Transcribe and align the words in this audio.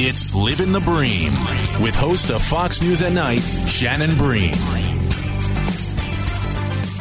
It's 0.00 0.32
Living 0.32 0.70
the 0.70 0.78
Bream 0.78 1.32
with 1.82 1.96
host 1.96 2.30
of 2.30 2.40
Fox 2.40 2.80
News 2.80 3.02
at 3.02 3.12
Night, 3.12 3.40
Shannon 3.66 4.16
Bream. 4.16 4.54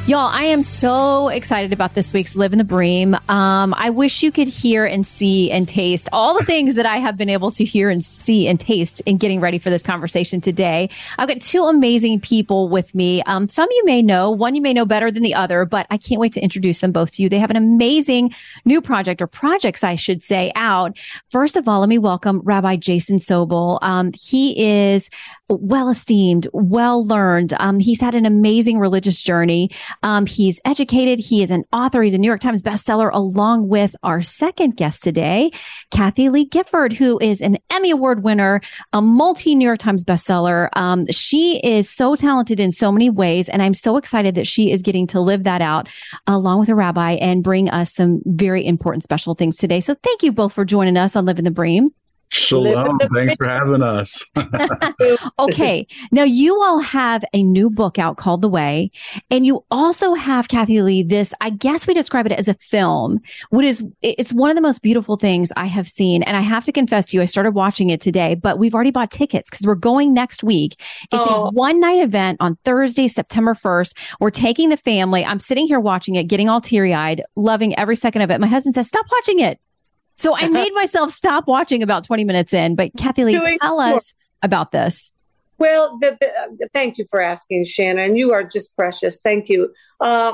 Y'all, 0.08 0.30
I 0.34 0.44
am 0.44 0.64
so 0.64 1.28
excited 1.28 1.74
about 1.74 1.94
this 1.94 2.14
week's 2.14 2.34
Live 2.38 2.54
in 2.54 2.60
the 2.60 2.64
Bream. 2.64 3.14
Um, 3.28 3.74
I 3.78 3.90
wish 3.90 4.24
you 4.24 4.32
could 4.32 4.48
hear 4.48 4.86
and 4.86 5.06
see 5.06 5.52
and 5.52 5.68
taste 5.68 6.08
all 6.14 6.34
the 6.34 6.46
things 6.46 6.76
that 6.76 6.86
I 6.86 6.96
have 6.96 7.18
been 7.18 7.28
able 7.28 7.52
to 7.52 7.66
hear 7.66 7.90
and 7.90 8.02
see 8.02 8.48
and 8.48 8.58
taste 8.58 9.02
in 9.02 9.18
getting 9.18 9.42
ready 9.42 9.58
for 9.58 9.70
this 9.70 9.84
conversation 9.84 10.40
today. 10.40 10.90
I've 11.18 11.28
got 11.28 11.42
two 11.42 11.66
amazing 11.66 12.22
people 12.22 12.70
with 12.70 12.96
me. 12.96 13.22
Um, 13.24 13.50
some 13.50 13.68
you 13.70 13.84
may 13.84 14.02
know, 14.02 14.32
one 14.32 14.56
you 14.56 14.62
may 14.62 14.72
know 14.72 14.86
better 14.86 15.12
than 15.12 15.24
the 15.24 15.34
other, 15.34 15.66
but 15.66 15.86
I 15.90 15.98
can't 15.98 16.22
wait 16.22 16.32
to 16.34 16.42
introduce 16.42 16.80
them 16.80 16.94
both 16.94 17.12
to 17.16 17.24
you. 17.24 17.28
They 17.28 17.40
have 17.40 17.52
an 17.52 17.58
amazing 17.58 18.34
new 18.64 18.82
project 18.82 19.22
or 19.22 19.28
projects, 19.28 19.84
I 19.84 19.96
should 19.96 20.24
say, 20.24 20.54
out. 20.56 20.98
First 21.32 21.58
of 21.58 21.68
all, 21.68 21.82
let 21.82 21.90
me 21.90 21.98
welcome 21.98 22.40
Rabbi 22.46 22.78
Jason 22.78 23.18
Sobel. 23.18 23.78
Um, 23.82 24.14
he 24.18 24.58
is 24.58 25.10
well 25.50 25.90
esteemed, 25.90 26.48
well 26.54 27.06
learned. 27.06 27.54
Um, 27.60 27.80
he's 27.80 28.02
had 28.02 28.16
an 28.16 28.26
amazing 28.26 28.80
religious 28.80 29.22
journey. 29.22 29.72
Um, 30.04 30.26
he's 30.26 30.60
educated. 30.66 31.20
He 31.20 31.42
is 31.42 31.52
an 31.52 31.64
author. 31.72 32.02
He's 32.02 32.14
a 32.14 32.18
New 32.18 32.28
York 32.28 32.42
Times 32.42 32.64
bestseller, 32.64 33.10
along 33.14 33.68
with 33.68 33.96
our 34.04 34.22
second 34.22 34.76
guest 34.76 35.04
today, 35.04 35.52
Kathie 35.92 36.30
Lee 36.30 36.46
Gifford, 36.46 36.94
who 36.94 37.20
is 37.20 37.42
an 37.42 37.58
Emmy 37.70 37.92
Award 37.92 38.24
winner, 38.24 38.62
a 38.94 39.02
multi 39.02 39.56
New 39.56 39.66
York 39.66 39.80
Times 39.80 40.04
bestseller. 40.04 40.70
Um, 40.74 41.08
she 41.08 41.60
is 41.64 41.90
so 41.90 42.16
talented 42.16 42.60
in 42.60 42.72
so 42.72 42.92
many 42.92 43.10
ways, 43.10 43.50
and 43.50 43.62
I'm 43.62 43.74
so 43.74 43.98
excited 43.98 44.36
that 44.36 44.48
she 44.48 44.72
is 44.72 44.82
getting 44.82 45.08
to 45.08 45.22
live 45.22 45.44
that 45.44 45.62
out 45.62 45.88
along 46.28 46.60
with 46.60 46.70
a 46.70 46.76
rabbi 46.76 47.14
and 47.14 47.44
bring 47.44 47.70
us 47.70 47.94
some 47.94 48.22
very 48.26 48.66
important 48.66 49.04
special 49.04 49.36
things 49.36 49.58
today. 49.58 49.80
So 49.80 49.96
thank 50.04 50.24
you 50.24 50.32
both 50.32 50.54
for 50.54 50.66
joining 50.66 50.98
us 50.98 51.16
on 51.16 51.26
Living 51.26 51.46
the 51.46 51.52
Bream. 51.52 51.92
Shalom. 52.30 53.00
Thanks 53.14 53.36
for 53.38 53.48
having 53.48 53.82
us. 53.82 54.24
okay. 55.40 55.88
Now 56.12 56.24
you 56.24 56.62
all 56.62 56.80
have 56.80 57.24
a 57.34 57.44
new 57.44 57.70
book 57.70 57.98
out 57.98 58.18
called 58.18 58.42
The 58.42 58.50
Way, 58.50 58.92
and 59.32 59.46
you 59.46 59.64
also 59.72 60.14
have 60.14 60.48
Kathie 60.48 60.82
Lee, 60.82 61.04
this, 61.04 61.34
I 61.42 61.50
guess 61.50 61.88
we 61.88 61.94
describe 61.94 62.26
it 62.26 62.34
as 62.34 62.48
a 62.48 62.54
film, 62.56 63.20
what 63.50 63.64
is, 63.64 63.84
it's 64.02 64.34
one 64.34 64.50
of 64.50 64.56
the 64.56 64.62
most 64.62 64.82
beautiful 64.82 65.16
things 65.16 65.52
I 65.56 65.66
have 65.66 65.88
seen. 65.88 66.24
And 66.24 66.36
I 66.36 66.42
have 66.42 66.64
to 66.66 66.72
confess 66.72 67.06
to 67.08 67.18
you, 67.18 67.22
I 67.22 67.26
started 67.26 67.52
watching 67.52 67.90
it 67.90 68.02
today, 68.02 68.36
but 68.36 68.60
we've 68.60 68.76
already 68.76 68.92
bought 68.92 69.12
tickets 69.12 69.50
because 69.50 69.66
we're 69.66 69.76
going 69.76 70.14
next 70.14 70.44
week. 70.44 70.80
It's 71.12 71.28
oh. 71.28 71.46
a 71.46 71.50
one 71.52 71.80
night 71.80 72.00
event 72.00 72.38
on 72.40 72.58
Thursday, 72.66 73.08
September 73.08 73.54
1st. 73.54 73.98
We're 74.20 74.32
taking 74.32 74.70
the 74.70 74.78
family. 74.78 75.24
I'm 75.24 75.40
sitting 75.40 75.68
here 75.68 75.80
watching 75.80 76.16
it, 76.16 76.26
getting 76.26 76.50
all 76.50 76.62
teary 76.62 76.94
eyed, 76.94 77.24
loving 77.36 77.78
every 77.78 77.96
second 77.96 78.22
of 78.22 78.32
it. 78.32 78.42
My 78.42 78.48
husband 78.48 78.76
says, 78.76 78.88
stop 78.88 79.06
watching 79.12 79.40
it. 79.40 79.60
So 80.18 80.36
I 80.36 80.48
made 80.50 80.74
myself 80.74 81.12
stop 81.12 81.48
watching 81.48 81.84
about 81.84 82.04
20 82.04 82.24
minutes 82.24 82.54
in. 82.54 82.76
But 82.76 82.92
Kathie 82.98 83.26
Lee, 83.26 83.40
Doing 83.40 83.60
tell 83.60 83.80
us 83.80 84.14
about 84.42 84.72
this. 84.72 85.14
Well, 85.60 85.98
the, 86.00 86.18
the, 86.20 86.70
thank 86.74 86.98
you 86.98 87.06
for 87.10 87.22
asking, 87.22 87.66
Shannon. 87.66 88.16
You 88.16 88.32
are 88.32 88.44
just 88.44 88.76
precious. 88.76 89.22
Thank 89.22 89.50
you. 89.50 89.74
Uh, 90.00 90.34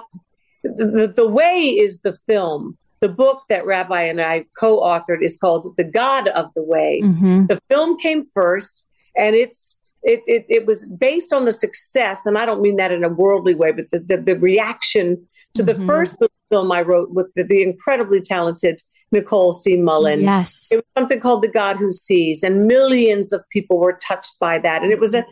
the, 0.64 0.86
the, 0.86 1.14
the 1.16 1.28
Way 1.28 1.70
is 1.70 2.00
the 2.00 2.14
film. 2.14 2.78
The 3.00 3.10
book 3.10 3.44
that 3.50 3.66
Rabbi 3.66 4.02
and 4.02 4.22
I 4.22 4.46
co 4.58 4.80
authored 4.80 5.22
is 5.22 5.38
called 5.38 5.76
The 5.78 5.84
God 5.84 6.30
of 6.30 6.54
the 6.56 6.64
Way. 6.64 7.02
Mm-hmm. 7.04 7.48
The 7.48 7.60
film 7.70 7.98
came 7.98 8.26
first, 8.34 8.86
and 9.16 9.36
it's 9.36 9.78
it, 10.04 10.22
it, 10.26 10.46
it, 10.50 10.66
was 10.66 10.86
based 10.86 11.32
on 11.32 11.46
the 11.46 11.52
success, 11.52 12.26
and 12.26 12.38
I 12.38 12.46
don't 12.46 12.62
mean 12.62 12.76
that 12.78 12.92
in 12.92 13.04
a 13.04 13.10
worldly 13.10 13.56
way, 13.56 13.72
but 13.72 13.90
the, 13.90 14.00
the, 14.00 14.18
the 14.18 14.36
reaction 14.36 15.26
to 15.54 15.64
the 15.64 15.74
mm-hmm. 15.74 15.86
first 15.86 16.22
film 16.50 16.72
I 16.72 16.82
wrote 16.82 17.12
with 17.12 17.28
the, 17.36 17.44
the 17.44 17.62
incredibly 17.62 18.22
talented 18.22 18.82
Nicole 19.14 19.54
C. 19.54 19.78
Mullen. 19.78 20.22
Yes. 20.22 20.70
It 20.72 20.78
was 20.78 20.86
something 20.98 21.20
called 21.20 21.44
The 21.44 21.48
God 21.48 21.78
Who 21.78 21.92
Sees, 21.92 22.44
and 22.44 22.68
millions 22.68 23.32
of 23.32 23.48
people 23.50 23.78
were 23.78 23.94
touched 23.94 24.38
by 24.40 24.60
that. 24.60 24.84
And 24.84 24.92
it 24.92 25.00
was 25.00 25.14
a, 25.14 25.26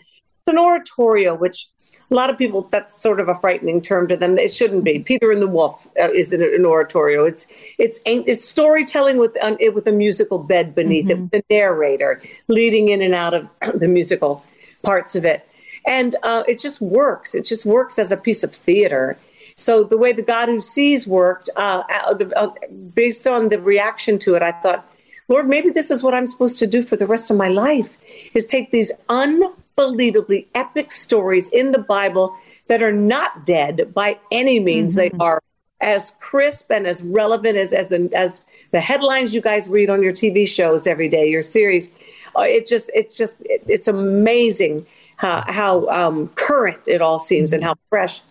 an 0.48 0.58
oratorio, 0.58 1.36
which 1.36 1.68
a 2.12 2.14
lot 2.14 2.30
of 2.30 2.38
people, 2.38 2.68
that's 2.72 3.02
sort 3.02 3.20
of 3.22 3.30
a 3.30 3.36
frightening 3.36 3.80
term 3.80 4.08
to 4.08 4.18
them. 4.18 4.38
It 4.38 4.54
shouldn't 4.54 4.84
be. 4.84 5.00
Peter 5.00 5.32
and 5.32 5.42
the 5.42 5.48
Wolf 5.48 5.88
uh, 6.00 6.12
is 6.12 6.34
an, 6.34 6.42
an, 6.44 6.66
oratorio. 6.66 7.26
It's, 7.26 7.48
it's, 7.78 8.02
it's 8.06 8.48
storytelling 8.48 9.18
with, 9.18 9.36
um, 9.42 9.58
with 9.74 9.88
a 9.88 9.94
musical 9.94 10.38
bed 10.38 10.76
beneath 10.76 11.08
mm-hmm. 11.08 11.26
it, 11.32 11.48
the 11.50 11.56
narrator 11.56 12.22
leading 12.50 12.90
in 12.90 13.02
and 13.02 13.16
out 13.16 13.34
of 13.34 13.50
the 13.80 13.88
musical 13.88 14.44
parts 14.84 15.16
of 15.16 15.24
it. 15.24 15.48
And 15.88 16.16
uh, 16.24 16.44
it 16.48 16.60
just 16.60 16.82
works. 16.82 17.34
It 17.34 17.46
just 17.46 17.66
works 17.66 17.98
as 17.98 18.12
a 18.12 18.18
piece 18.18 18.44
of 18.44 18.52
theater. 18.52 19.18
So 19.62 19.84
the 19.84 19.98
way 19.98 20.12
the 20.12 20.22
God 20.22 20.50
who 20.50 20.60
sees 20.60 21.08
worked, 21.08 21.50
uh, 21.56 21.84
uh, 21.90 22.50
based 22.96 23.28
on 23.28 23.50
the 23.50 23.60
reaction 23.60 24.18
to 24.20 24.36
it, 24.36 24.42
I 24.42 24.52
thought, 24.52 24.88
Lord, 25.28 25.48
maybe 25.48 25.70
this 25.70 25.92
is 25.92 26.04
what 26.04 26.14
I'm 26.14 26.28
supposed 26.28 26.60
to 26.60 26.68
do 26.68 26.84
for 26.84 26.96
the 26.96 27.08
rest 27.08 27.30
of 27.30 27.38
my 27.38 27.48
life: 27.48 27.98
is 28.34 28.46
take 28.46 28.72
these 28.72 28.92
unbelievably 29.08 30.48
epic 30.56 30.92
stories 30.92 31.48
in 31.50 31.72
the 31.72 31.80
Bible 31.80 32.36
that 32.68 32.82
are 32.82 32.92
not 32.92 33.46
dead 33.46 33.94
by 33.94 34.20
any 34.32 34.60
means. 34.60 34.98
Mm-hmm. 34.98 35.18
They 35.18 35.24
are 35.24 35.42
as 35.80 36.16
crisp 36.20 36.72
and 36.72 36.88
as 36.88 37.04
relevant 37.04 37.58
as 37.58 37.72
as 37.72 37.90
the, 37.90 38.10
as 38.16 38.42
the 38.72 38.80
headlines 38.80 39.34
you 39.36 39.42
guys 39.42 39.70
read 39.70 39.90
on 39.90 40.02
your 40.02 40.12
TV 40.12 40.48
shows 40.48 40.88
every 40.88 41.08
day, 41.08 41.30
your 41.30 41.44
series. 41.44 41.94
Uh, 42.36 42.42
it 42.42 42.66
just 42.66 42.90
it's 42.96 43.16
just 43.18 43.36
it, 43.42 43.64
it's 43.68 43.88
amazing 43.88 44.86
how, 45.18 45.44
how 45.48 45.88
um, 45.90 46.30
current 46.30 46.88
it 46.88 47.02
all 47.02 47.20
seems 47.20 47.54
and 47.54 47.64
how 47.64 47.76
fresh. 47.90 48.22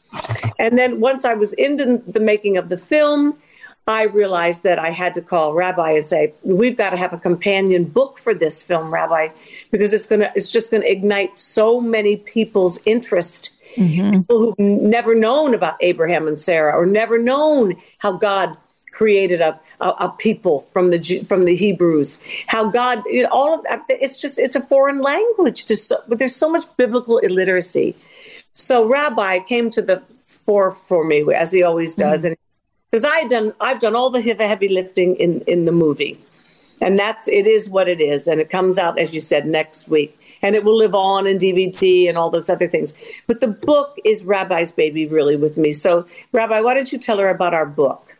And 0.59 0.79
then 0.79 1.01
once 1.01 1.25
I 1.25 1.35
was 1.35 1.53
into 1.55 2.03
the 2.07 2.21
making 2.21 2.57
of 2.57 2.69
the 2.69 2.79
film, 2.79 3.39
I 3.87 4.05
realized 4.05 4.63
that 4.63 4.79
I 4.79 4.91
had 4.91 5.15
to 5.15 5.23
call 5.23 5.53
Rabbi 5.53 5.93
and 5.93 6.07
say, 6.07 6.33
"We've 6.43 6.77
got 6.77 6.91
to 6.91 6.97
have 6.97 7.13
a 7.13 7.19
companion 7.19 7.85
book 7.85 8.19
for 8.19 8.35
this 8.35 8.63
film, 8.63 8.93
Rabbi, 8.93 9.29
because 9.71 9.93
it's 9.95 10.07
gonna 10.07 10.31
it's 10.35 10.51
just 10.51 10.71
gonna 10.71 10.85
ignite 10.87 11.37
so 11.37 11.81
many 11.81 12.17
people's 12.17 12.79
interest." 12.85 13.53
Mm-hmm. 13.77 14.11
People 14.11 14.39
who've 14.41 14.59
never 14.59 15.15
known 15.15 15.55
about 15.55 15.77
Abraham 15.81 16.27
and 16.27 16.39
Sarah 16.39 16.77
or 16.77 16.87
never 16.87 17.19
known 17.19 17.77
how 17.99 18.13
God 18.13 18.57
created 18.93 19.41
a, 19.41 19.59
a, 19.81 19.89
a, 19.89 20.09
people 20.19 20.69
from 20.73 20.91
the 20.91 21.25
from 21.29 21.45
the 21.45 21.55
Hebrews. 21.55 22.19
How 22.49 22.71
God, 22.71 23.03
you 23.07 23.23
know, 23.23 23.29
all 23.31 23.55
of 23.55 23.63
that. 23.65 23.85
It's 23.89 24.17
just 24.17 24.39
it's 24.39 24.57
a 24.57 24.61
foreign 24.61 25.01
language. 25.01 25.67
Just 25.67 25.93
but 26.09 26.19
there's 26.19 26.37
so 26.37 26.51
much 26.51 26.65
biblical 26.77 27.19
illiteracy. 27.19 27.97
So 28.61 28.85
Rabbi 28.85 29.41
came 29.41 29.71
to 29.71 29.83
the 29.83 30.03
fore 30.47 30.71
for 30.71 31.05
me 31.05 31.25
as 31.35 31.51
he 31.51 31.63
always 31.63 31.95
does, 31.95 32.21
mm-hmm. 32.21 32.29
and 32.29 32.37
because 32.91 33.05
I 33.05 33.25
done 33.25 33.53
I've 33.61 33.81
done 33.81 33.97
all 33.97 34.11
the 34.11 34.21
heavy 34.21 34.69
lifting 34.69 35.17
in 35.17 35.41
in 35.47 35.65
the 35.65 35.73
movie, 35.73 36.19
and 36.81 36.99
that's 36.99 37.29
it 37.29 37.47
is 37.47 37.69
what 37.69 37.89
it 37.89 38.01
is, 38.01 38.29
and 38.29 38.41
it 38.41 38.51
comes 38.51 38.79
out 38.79 38.99
as 38.99 39.15
you 39.15 39.21
said 39.21 39.47
next 39.47 39.89
week. 39.89 40.17
And 40.43 40.57
it 40.57 40.65
will 40.65 40.77
live 40.77 40.95
on 40.95 41.27
in 41.27 41.37
DVD 41.37 42.09
and 42.09 42.17
all 42.17 42.31
those 42.31 42.49
other 42.49 42.67
things. 42.67 42.95
But 43.27 43.41
the 43.41 43.49
book 43.49 43.99
is 44.07 44.25
Rabbi's 44.25 44.73
baby, 44.73 45.07
really, 45.07 45.37
with 45.37 45.59
me. 45.59 45.75
So, 45.75 46.07
Rabbi, 46.33 46.61
why 46.61 46.73
don't 46.73 46.91
you 46.91 46.99
tell 46.99 47.19
her 47.19 47.29
about 47.29 47.53
our 47.53 47.67
book? 47.67 48.17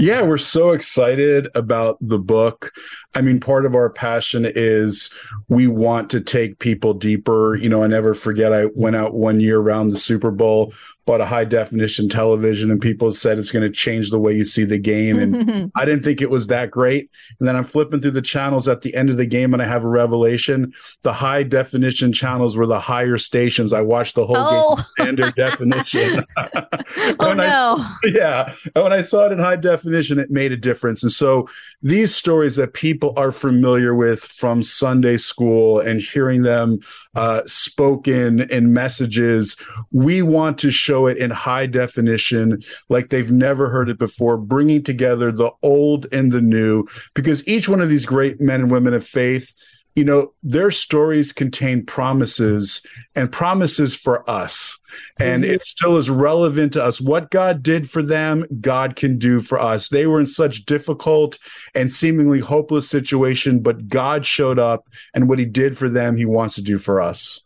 Yeah, 0.00 0.22
we're 0.22 0.36
so 0.38 0.70
excited 0.70 1.48
about 1.56 1.98
the 2.00 2.18
book. 2.18 2.72
I 3.16 3.20
mean, 3.20 3.40
part 3.40 3.66
of 3.66 3.74
our 3.74 3.90
passion 3.90 4.46
is 4.46 5.10
we 5.48 5.66
want 5.66 6.08
to 6.10 6.20
take 6.20 6.60
people 6.60 6.94
deeper. 6.94 7.56
You 7.56 7.68
know, 7.68 7.82
I 7.82 7.88
never 7.88 8.14
forget 8.14 8.52
I 8.52 8.66
went 8.76 8.94
out 8.94 9.14
one 9.14 9.40
year 9.40 9.58
around 9.58 9.88
the 9.88 9.98
Super 9.98 10.30
Bowl 10.30 10.72
bought 11.08 11.22
a 11.22 11.26
high 11.26 11.44
definition 11.44 12.06
television 12.06 12.70
and 12.70 12.82
people 12.82 13.10
said 13.10 13.38
it's 13.38 13.50
going 13.50 13.62
to 13.62 13.70
change 13.70 14.10
the 14.10 14.18
way 14.18 14.30
you 14.30 14.44
see 14.44 14.66
the 14.66 14.76
game. 14.76 15.18
And 15.18 15.72
I 15.74 15.86
didn't 15.86 16.02
think 16.04 16.20
it 16.20 16.28
was 16.28 16.48
that 16.48 16.70
great. 16.70 17.10
And 17.38 17.48
then 17.48 17.56
I'm 17.56 17.64
flipping 17.64 18.00
through 18.00 18.10
the 18.10 18.20
channels 18.20 18.68
at 18.68 18.82
the 18.82 18.94
end 18.94 19.08
of 19.08 19.16
the 19.16 19.24
game 19.24 19.54
and 19.54 19.62
I 19.62 19.64
have 19.64 19.84
a 19.84 19.88
revelation. 19.88 20.74
The 21.04 21.14
high 21.14 21.44
definition 21.44 22.12
channels 22.12 22.58
were 22.58 22.66
the 22.66 22.78
higher 22.78 23.16
stations. 23.16 23.72
I 23.72 23.80
watched 23.80 24.16
the 24.16 24.26
whole 24.26 24.36
oh. 24.36 24.76
game 24.76 24.84
standard 24.98 25.34
definition. 25.36 26.26
oh, 26.36 27.32
no. 27.32 27.76
I, 27.78 27.96
yeah. 28.04 28.52
And 28.74 28.84
when 28.84 28.92
I 28.92 29.00
saw 29.00 29.24
it 29.24 29.32
in 29.32 29.38
high 29.38 29.56
definition, 29.56 30.18
it 30.18 30.30
made 30.30 30.52
a 30.52 30.58
difference. 30.58 31.02
And 31.02 31.10
so 31.10 31.48
these 31.80 32.14
stories 32.14 32.56
that 32.56 32.74
people 32.74 33.14
are 33.16 33.32
familiar 33.32 33.94
with 33.94 34.20
from 34.20 34.62
Sunday 34.62 35.16
school 35.16 35.80
and 35.80 36.02
hearing 36.02 36.42
them 36.42 36.80
uh, 37.14 37.42
spoken 37.46 38.40
in 38.50 38.72
messages, 38.72 39.56
we 39.90 40.22
want 40.22 40.58
to 40.58 40.70
show 40.70 40.88
show 40.88 41.06
it 41.06 41.18
in 41.18 41.30
high 41.30 41.66
definition, 41.66 42.62
like 42.88 43.10
they've 43.10 43.30
never 43.30 43.68
heard 43.68 43.90
it 43.90 43.98
before, 43.98 44.38
bringing 44.38 44.82
together 44.82 45.30
the 45.30 45.50
old 45.62 46.06
and 46.12 46.32
the 46.32 46.40
new, 46.40 46.86
because 47.14 47.46
each 47.46 47.68
one 47.68 47.82
of 47.82 47.90
these 47.90 48.06
great 48.06 48.40
men 48.40 48.62
and 48.62 48.70
women 48.70 48.94
of 48.94 49.06
faith 49.06 49.54
you 49.94 50.04
know, 50.04 50.32
their 50.44 50.70
stories 50.70 51.32
contain 51.32 51.84
promises 51.84 52.86
and 53.16 53.32
promises 53.32 53.96
for 53.96 54.28
us. 54.30 54.77
And 55.18 55.44
it 55.44 55.62
still 55.62 55.96
is 55.96 56.10
relevant 56.10 56.72
to 56.74 56.84
us. 56.84 57.00
What 57.00 57.30
God 57.30 57.62
did 57.62 57.90
for 57.90 58.02
them, 58.02 58.44
God 58.60 58.96
can 58.96 59.18
do 59.18 59.40
for 59.40 59.60
us. 59.60 59.88
They 59.88 60.06
were 60.06 60.20
in 60.20 60.26
such 60.26 60.64
difficult 60.64 61.38
and 61.74 61.92
seemingly 61.92 62.40
hopeless 62.40 62.88
situation, 62.88 63.60
but 63.60 63.88
God 63.88 64.26
showed 64.26 64.58
up 64.58 64.88
and 65.14 65.28
what 65.28 65.38
he 65.38 65.44
did 65.44 65.76
for 65.76 65.88
them, 65.88 66.16
he 66.16 66.24
wants 66.24 66.54
to 66.56 66.62
do 66.62 66.78
for 66.78 67.00
us 67.00 67.42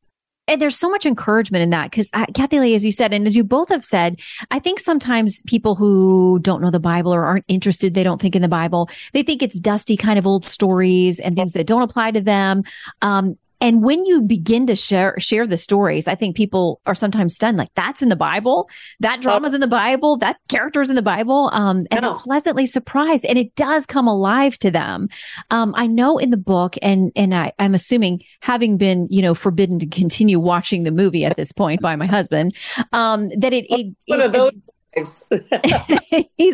and 0.49 0.61
there's 0.61 0.77
so 0.77 0.91
much 0.91 1.07
encouragement 1.07 1.63
in 1.63 1.71
that 1.71 1.91
because 1.91 2.11
Kathie 2.35 2.61
Lee, 2.61 2.75
as 2.75 2.85
you 2.85 2.93
said, 2.93 3.15
and 3.15 3.27
as 3.27 3.37
you 3.37 3.45
both 3.45 3.69
have 3.69 3.85
said, 3.85 4.21
I 4.51 4.59
think 4.59 4.81
sometimes 4.81 5.41
people 5.43 5.77
who 5.77 6.41
don't 6.43 6.61
know 6.61 6.71
the 6.71 6.81
Bible 6.81 7.15
or 7.15 7.25
aren't 7.25 7.45
interested, 7.49 7.95
they 7.95 8.03
don't 8.03 8.21
think 8.21 8.35
in 8.35 8.43
the 8.43 8.49
Bible, 8.49 8.91
they 9.13 9.23
think 9.23 9.43
it's 9.43 9.59
dusty 9.61 9.97
kind 9.97 10.19
of 10.19 10.27
old 10.27 10.45
stories 10.45 11.21
and 11.21 11.37
things 11.37 11.53
that 11.53 11.67
don't 11.67 11.83
apply 11.83 12.11
to 12.11 12.21
them. 12.21 12.65
Um, 13.03 13.39
and 13.63 13.85
when 13.85 14.05
you 14.05 14.21
begin 14.21 14.67
to 14.67 14.75
share 14.75 15.15
share 15.19 15.47
the 15.47 15.57
stories, 15.57 16.09
I 16.09 16.17
think 16.17 16.37
people 16.37 16.81
are 16.85 16.97
sometimes 16.97 17.37
stunned. 17.37 17.57
Like 17.57 17.71
that's 17.77 18.03
in 18.03 18.09
the 18.09 18.17
Bible, 18.17 18.69
that 18.99 19.23
drama's 19.23 19.55
in 19.55 19.61
the 19.61 19.69
Bible, 19.69 20.17
that 20.17 20.39
character's 20.49 20.91
in 20.91 20.97
the 20.97 21.03
Bible, 21.03 21.49
um, 21.53 21.87
and 21.93 22.03
they're 22.03 22.15
pleasantly 22.15 22.67
surprised, 22.67 23.25
and 23.25 23.39
it 23.39 23.55
does 23.55 23.87
come 23.87 24.09
alive 24.09 24.59
to 24.59 24.71
them. 24.73 25.09
Um, 25.51 25.75
I 25.77 25.87
know 25.87 26.19
in 26.19 26.31
the 26.31 26.37
book, 26.37 26.75
and 26.83 27.13
and 27.15 27.33
I, 27.33 27.53
I'm 27.61 27.75
assuming 27.75 28.23
having 28.41 28.77
been 28.79 29.07
you 29.11 29.23
know 29.23 29.33
forbidden 29.33 29.79
to 29.79 29.87
continue 29.87 30.41
watching 30.41 30.83
the 30.83 30.91
movie 30.91 31.25
at 31.25 31.37
this 31.37 31.53
point 31.53 31.81
by 31.81 31.95
my 31.95 32.07
husband, 32.07 32.57
um, 32.93 33.29
that 33.39 33.53
it 33.53 33.67
it, 33.71 33.95
it, 34.09 34.35
it 34.35 34.55
He's 34.95 35.25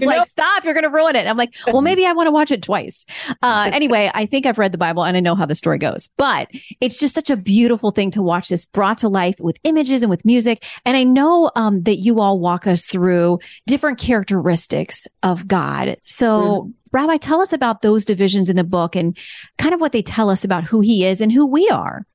you 0.00 0.06
like, 0.06 0.16
know? 0.16 0.24
stop, 0.24 0.64
you're 0.64 0.74
going 0.74 0.84
to 0.84 0.90
ruin 0.90 1.16
it. 1.16 1.26
I'm 1.26 1.36
like, 1.36 1.54
well, 1.66 1.82
maybe 1.82 2.06
I 2.06 2.12
want 2.12 2.28
to 2.28 2.30
watch 2.30 2.50
it 2.50 2.62
twice. 2.62 3.04
Uh, 3.42 3.70
anyway, 3.72 4.10
I 4.14 4.26
think 4.26 4.46
I've 4.46 4.58
read 4.58 4.72
the 4.72 4.78
Bible 4.78 5.04
and 5.04 5.16
I 5.16 5.20
know 5.20 5.34
how 5.34 5.46
the 5.46 5.54
story 5.54 5.78
goes, 5.78 6.08
but 6.16 6.48
it's 6.80 6.98
just 6.98 7.14
such 7.14 7.30
a 7.30 7.36
beautiful 7.36 7.90
thing 7.90 8.10
to 8.12 8.22
watch 8.22 8.48
this 8.48 8.66
brought 8.66 8.98
to 8.98 9.08
life 9.08 9.34
with 9.40 9.58
images 9.64 10.02
and 10.02 10.10
with 10.10 10.24
music. 10.24 10.64
And 10.84 10.96
I 10.96 11.02
know 11.04 11.50
um, 11.56 11.82
that 11.82 11.96
you 11.96 12.20
all 12.20 12.38
walk 12.38 12.66
us 12.66 12.86
through 12.86 13.40
different 13.66 13.98
characteristics 13.98 15.08
of 15.22 15.48
God. 15.48 15.96
So, 16.04 16.40
mm-hmm. 16.40 16.70
Rabbi, 16.90 17.16
tell 17.18 17.40
us 17.40 17.52
about 17.52 17.82
those 17.82 18.04
divisions 18.04 18.48
in 18.48 18.56
the 18.56 18.64
book 18.64 18.96
and 18.96 19.16
kind 19.58 19.74
of 19.74 19.80
what 19.80 19.92
they 19.92 20.00
tell 20.00 20.30
us 20.30 20.44
about 20.44 20.64
who 20.64 20.80
he 20.80 21.04
is 21.04 21.20
and 21.20 21.32
who 21.32 21.44
we 21.44 21.68
are. 21.68 22.06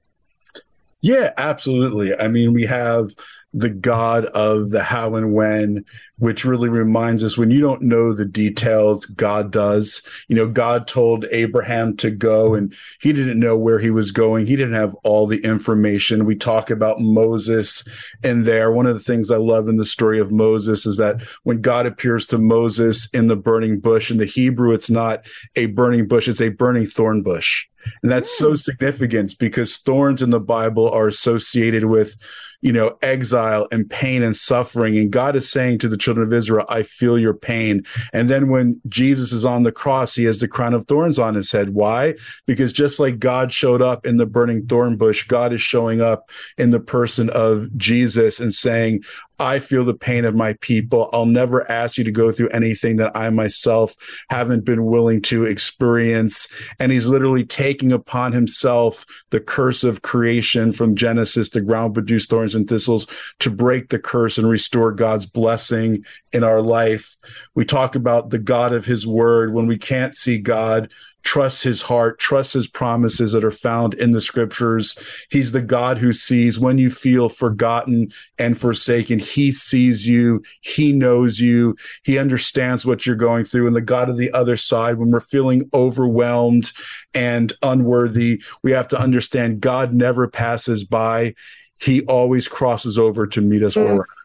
Yeah, 1.02 1.32
absolutely. 1.38 2.18
I 2.18 2.30
mean, 2.30 2.54
we 2.54 2.66
have 2.66 3.10
the 3.54 3.70
God 3.70 4.26
of 4.26 4.72
the 4.72 4.84
how 4.84 5.16
and 5.16 5.34
when, 5.34 5.86
which 6.18 6.44
really 6.44 6.70
reminds 6.70 7.24
us 7.24 7.38
when 7.38 7.52
you 7.52 7.62
don't 7.62 7.84
know 7.84 8.14
the 8.14 8.26
details, 8.26 9.06
God 9.06 9.52
does. 9.52 10.02
You 10.28 10.36
know, 10.36 10.48
God 10.48 10.88
told 10.88 11.26
Abraham 11.32 11.96
to 11.98 12.10
go 12.10 12.56
and 12.56 12.74
he 13.00 13.14
didn't 13.14 13.40
know 13.40 13.58
where 13.58 13.80
he 13.80 13.92
was 13.92 14.12
going. 14.12 14.48
He 14.48 14.56
didn't 14.56 14.74
have 14.74 14.96
all 15.04 15.28
the 15.28 15.44
information. 15.44 16.26
We 16.26 16.36
talk 16.36 16.72
about 16.72 17.00
Moses 17.00 17.84
in 18.24 18.44
there. 18.44 18.72
One 18.72 18.88
of 18.88 18.96
the 18.96 19.00
things 19.00 19.30
I 19.30 19.38
love 19.38 19.68
in 19.68 19.78
the 19.78 19.86
story 19.86 20.20
of 20.20 20.32
Moses 20.32 20.86
is 20.86 20.98
that 20.98 21.22
when 21.44 21.62
God 21.62 21.86
appears 21.86 22.26
to 22.28 22.38
Moses 22.38 23.08
in 23.14 23.28
the 23.28 23.36
burning 23.36 23.80
bush, 23.80 24.10
in 24.10 24.18
the 24.18 24.26
Hebrew, 24.26 24.74
it's 24.74 24.90
not 24.90 25.26
a 25.56 25.68
burning 25.68 26.08
bush, 26.08 26.28
it's 26.28 26.42
a 26.42 26.50
burning 26.50 26.88
thorn 26.88 27.22
bush. 27.22 27.68
And 28.02 28.12
that's 28.12 28.36
so 28.38 28.52
hmm. 28.52 28.56
significant 28.56 29.38
because 29.38 29.78
thorns 29.78 30.22
in 30.22 30.30
the 30.30 30.40
Bible 30.40 30.90
are 30.90 31.08
associated 31.08 31.86
with 31.86 32.16
you 32.64 32.72
know, 32.72 32.98
exile 33.02 33.68
and 33.74 33.90
pain 33.90 34.24
and 34.24 34.38
suffering. 34.38 34.98
And 34.98 35.12
God 35.12 35.36
is 35.36 35.52
saying 35.52 35.80
to 35.80 35.90
the 35.90 35.98
children 35.98 36.26
of 36.26 36.32
Israel, 36.32 36.66
I 36.70 36.84
feel 36.84 37.20
your 37.20 37.34
pain. 37.34 37.86
And 38.14 38.30
then 38.30 38.48
when 38.48 38.80
Jesus 38.88 39.34
is 39.34 39.44
on 39.44 39.64
the 39.64 39.72
cross, 39.72 40.16
he 40.16 40.24
has 40.24 40.40
the 40.40 40.48
crown 40.48 40.74
of 40.74 40.88
thorns 40.88 41.20
on 41.20 41.36
his 41.36 41.52
head. 41.52 41.72
Why? 41.72 42.16
Because 42.46 42.72
just 42.72 43.02
like 43.02 43.20
God 43.20 43.52
showed 43.52 43.82
up 43.82 44.06
in 44.06 44.16
the 44.16 44.26
burning 44.26 44.66
thorn 44.66 44.96
bush, 44.96 45.28
God 45.28 45.52
is 45.52 45.62
showing 45.62 46.00
up 46.00 46.32
in 46.58 46.70
the 46.70 46.80
person 46.80 47.30
of 47.32 47.68
Jesus 47.76 48.40
and 48.40 48.54
saying, 48.54 49.04
I 49.40 49.60
feel 49.60 49.84
the 49.84 49.94
pain 49.94 50.26
of 50.26 50.36
my 50.36 50.54
people. 50.62 51.10
I'll 51.12 51.26
never 51.26 51.70
ask 51.70 51.98
you 51.98 52.04
to 52.04 52.12
go 52.12 52.32
through 52.32 52.50
anything 52.50 52.98
that 52.98 53.16
I 53.16 53.30
myself 53.30 53.96
haven't 54.30 54.64
been 54.64 54.86
willing 54.86 55.22
to 55.24 55.46
experience. 55.46 56.48
And 56.80 56.92
he's 56.92 57.08
literally 57.08 57.44
taking 57.44 57.92
upon 57.92 58.32
himself 58.32 59.06
the 59.32 59.40
curse 59.40 59.84
of 59.84 60.04
creation 60.04 60.72
from 60.72 60.96
Genesis, 60.96 61.50
the 61.50 61.62
ground 61.62 61.94
produced 61.94 62.30
thorns 62.30 62.56
and 62.56 62.68
thistles, 62.68 63.08
to 63.40 63.50
break 63.50 63.90
the 63.90 64.00
curse 64.00 64.38
and 64.38 64.48
restore 64.48 64.92
God's 64.92 65.26
blessing 65.26 66.06
in 66.32 66.44
our 66.44 66.62
life. 66.62 67.18
We 67.56 67.66
talk 67.66 67.96
about 67.96 68.30
the 68.30 68.40
God 68.40 68.74
of 68.74 68.86
his 68.86 69.08
word 69.08 69.54
when 69.54 69.68
we 69.68 69.78
can't 69.78 70.16
see 70.16 70.38
God 70.38 70.92
trust 71.24 71.64
his 71.64 71.82
heart, 71.82 72.20
trust 72.20 72.54
his 72.54 72.68
promises 72.68 73.32
that 73.32 73.44
are 73.44 73.52
found 73.52 73.94
in 73.96 74.12
the 74.12 74.22
scriptures. 74.22 74.98
He's 75.30 75.52
the 75.52 75.62
God 75.62 75.98
who 75.98 76.14
sees 76.14 76.60
when 76.60 76.78
you 76.78 76.90
feel 76.90 77.30
forgotten 77.30 78.12
and 78.38 78.58
forsaken. 78.58 79.20
He 79.20 79.52
sees 79.52 80.06
you. 80.06 80.44
He 80.62 80.92
knows 80.92 81.40
you. 81.40 81.76
He 82.04 82.18
understands 82.18 82.86
what 82.86 83.06
you're 83.06 83.16
going 83.16 83.46
through. 83.46 83.68
And 83.68 83.76
the 83.76 83.82
God 83.82 84.10
of 84.10 84.18
the 84.18 84.32
other 84.32 84.58
side, 84.58 84.98
when 84.98 85.12
we're 85.12 85.20
feeling 85.20 85.70
overwhelmed 85.74 86.72
and 87.14 87.54
unworthy, 87.62 88.42
we 88.62 88.72
have 88.72 88.88
to 88.90 89.00
understand 89.00 89.62
God 89.62 89.94
never 89.94 90.28
passes 90.28 90.84
by. 90.84 91.36
He 91.80 92.02
always 92.06 92.48
crosses 92.48 92.98
over 92.98 93.28
to 93.28 93.42
meet 93.42 93.64
us 93.64 93.76
where 93.76 93.96
we're 93.96 94.04
mm. 94.04 94.23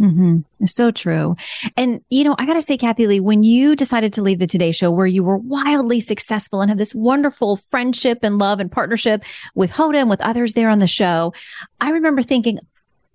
Mm-hmm. 0.00 0.64
So 0.66 0.90
true. 0.90 1.36
And, 1.76 2.00
you 2.10 2.24
know, 2.24 2.34
I 2.38 2.46
got 2.46 2.54
to 2.54 2.62
say, 2.62 2.76
Kathie 2.76 3.06
Lee, 3.06 3.20
when 3.20 3.42
you 3.44 3.76
decided 3.76 4.12
to 4.14 4.22
leave 4.22 4.40
the 4.40 4.46
Today 4.46 4.72
Show, 4.72 4.90
where 4.90 5.06
you 5.06 5.22
were 5.22 5.36
wildly 5.36 6.00
successful 6.00 6.60
and 6.60 6.70
have 6.70 6.78
this 6.78 6.94
wonderful 6.94 7.56
friendship 7.56 8.18
and 8.22 8.38
love 8.38 8.58
and 8.58 8.72
partnership 8.72 9.22
with 9.54 9.70
Hoda 9.70 9.96
and 9.96 10.10
with 10.10 10.20
others 10.20 10.54
there 10.54 10.68
on 10.68 10.80
the 10.80 10.86
show, 10.86 11.32
I 11.80 11.90
remember 11.90 12.22
thinking, 12.22 12.58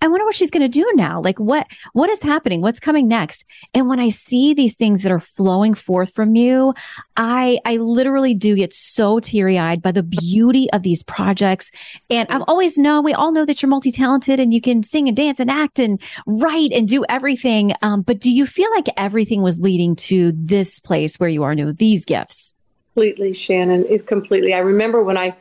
I 0.01 0.07
wonder 0.07 0.25
what 0.25 0.35
she's 0.35 0.51
going 0.51 0.63
to 0.63 0.69
do 0.69 0.89
now. 0.95 1.21
Like 1.21 1.39
what, 1.39 1.67
what 1.93 2.09
is 2.09 2.23
happening? 2.23 2.61
What's 2.61 2.79
coming 2.79 3.07
next? 3.07 3.43
And 3.73 3.89
when 3.89 3.99
I 3.99 4.09
see 4.09 4.53
these 4.53 4.75
things 4.75 5.01
that 5.01 5.11
are 5.11 5.19
flowing 5.19 5.73
forth 5.73 6.13
from 6.13 6.35
you, 6.35 6.73
I, 7.17 7.59
I 7.65 7.77
literally 7.77 8.33
do 8.33 8.55
get 8.55 8.73
so 8.73 9.19
teary 9.19 9.59
eyed 9.59 9.81
by 9.81 9.91
the 9.91 10.03
beauty 10.03 10.69
of 10.71 10.83
these 10.83 11.03
projects. 11.03 11.69
And 12.09 12.29
I've 12.29 12.43
always 12.47 12.77
known, 12.77 13.03
we 13.03 13.13
all 13.13 13.31
know 13.31 13.45
that 13.45 13.61
you're 13.61 13.69
multi 13.69 13.91
talented 13.91 14.39
and 14.39 14.53
you 14.53 14.61
can 14.61 14.83
sing 14.83 15.07
and 15.07 15.17
dance 15.17 15.39
and 15.39 15.51
act 15.51 15.79
and 15.79 16.01
write 16.25 16.71
and 16.71 16.87
do 16.87 17.03
everything. 17.09 17.73
Um, 17.81 18.01
but 18.01 18.19
do 18.19 18.31
you 18.31 18.45
feel 18.45 18.69
like 18.71 18.87
everything 18.95 19.41
was 19.41 19.59
leading 19.59 19.95
to 19.97 20.31
this 20.33 20.79
place 20.79 21.19
where 21.19 21.29
you 21.29 21.43
are 21.43 21.55
now, 21.55 21.73
these 21.73 22.05
gifts? 22.05 22.53
Completely, 22.93 23.33
Shannon. 23.33 23.85
It 23.89 24.07
completely. 24.07 24.53
I 24.53 24.59
remember 24.59 25.03
when 25.03 25.17
I 25.17 25.35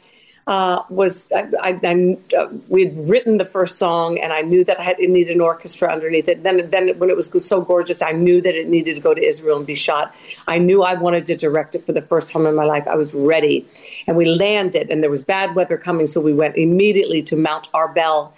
uh, 0.49 0.83
was 0.89 1.27
I, 1.31 1.47
I, 1.61 1.79
I 1.85 2.17
uh, 2.37 2.49
we 2.69 2.87
had 2.87 2.99
written 3.09 3.37
the 3.37 3.45
first 3.45 3.79
song, 3.79 4.19
and 4.19 4.33
I 4.33 4.41
knew 4.41 4.65
that 4.65 4.81
I 4.81 4.83
had, 4.83 4.99
it 4.99 5.11
needed 5.11 5.35
an 5.37 5.43
orchestra 5.43 5.93
underneath 5.93 6.27
it. 6.27 6.43
Then, 6.43 6.71
then 6.71 6.99
when 6.99 7.11
it 7.11 7.17
was 7.17 7.31
so 7.47 7.61
gorgeous, 7.61 8.01
I 8.01 8.13
knew 8.13 8.41
that 8.41 8.55
it 8.55 8.67
needed 8.67 8.97
to 8.97 9.03
go 9.03 9.13
to 9.13 9.23
Israel 9.23 9.59
and 9.59 9.67
be 9.67 9.75
shot. 9.75 10.15
I 10.47 10.57
knew 10.57 10.83
I 10.83 10.95
wanted 10.95 11.27
to 11.27 11.37
direct 11.37 11.75
it 11.75 11.85
for 11.85 11.93
the 11.93 12.01
first 12.01 12.33
time 12.33 12.47
in 12.47 12.55
my 12.55 12.65
life. 12.65 12.89
I 12.89 12.97
was 12.97 13.13
ready, 13.13 13.67
and 14.07 14.17
we 14.17 14.25
landed, 14.25 14.89
and 14.91 15.03
there 15.03 15.11
was 15.11 15.21
bad 15.21 15.55
weather 15.55 15.77
coming, 15.77 16.07
so 16.07 16.19
we 16.19 16.33
went 16.33 16.57
immediately 16.57 17.23
to 17.25 17.37
Mount 17.37 17.71
Arbel 17.73 18.33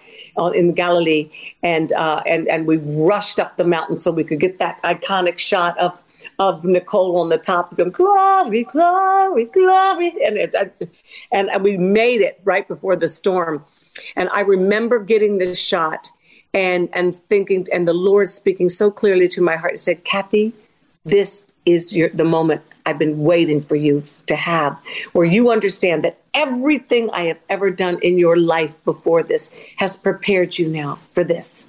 in 0.53 0.73
Galilee, 0.73 1.31
and 1.63 1.93
uh, 1.93 2.23
and 2.27 2.49
and 2.49 2.67
we 2.67 2.79
rushed 2.79 3.39
up 3.39 3.57
the 3.57 3.65
mountain 3.65 3.97
so 3.97 4.11
we 4.11 4.25
could 4.25 4.41
get 4.41 4.59
that 4.59 4.83
iconic 4.83 5.39
shot 5.39 5.79
of 5.79 6.03
of 6.41 6.65
Nicole 6.65 7.19
on 7.21 7.29
the 7.29 7.37
top 7.37 7.77
going 7.77 7.91
glory, 7.91 8.65
glory, 8.65 9.45
glory, 9.45 10.09
and 10.25 10.39
it, 10.39 10.55
and, 11.31 11.51
and 11.51 11.63
we 11.63 11.77
made 11.77 12.23
it 12.23 12.41
right 12.45 12.67
before 12.67 12.97
the 12.97 13.07
storm. 13.07 13.63
And 14.17 14.31
I 14.33 14.41
remember 14.41 14.99
getting 14.99 15.37
this 15.37 15.61
shot 15.61 16.09
and 16.55 16.89
and 16.95 17.15
thinking, 17.15 17.67
and 17.73 17.87
the 17.87 17.93
Lord 17.93 18.29
speaking 18.29 18.71
so 18.71 18.91
clearly 18.91 19.29
to 19.29 19.43
my 19.43 19.57
heart, 19.57 19.79
said, 19.79 20.03
Kathie, 20.05 20.53
this 21.05 21.47
is 21.67 21.95
your 21.95 22.09
the 22.09 22.25
moment 22.25 22.63
I've 22.87 22.99
been 22.99 23.23
waiting 23.23 23.61
for 23.61 23.77
you 23.77 24.03
to 24.27 24.35
have, 24.35 24.81
where 25.13 25.27
you 25.27 25.51
understand 25.51 26.05
that 26.05 26.19
everything 26.33 27.11
I 27.11 27.25
have 27.25 27.41
ever 27.51 27.71
done 27.71 27.99
in 28.01 28.17
your 28.17 28.39
life 28.39 28.83
before 28.87 29.23
this 29.23 29.51
has 29.77 29.95
prepared 29.95 30.59
you 30.59 30.69
now 30.69 30.99
for 31.13 31.23
this. 31.23 31.69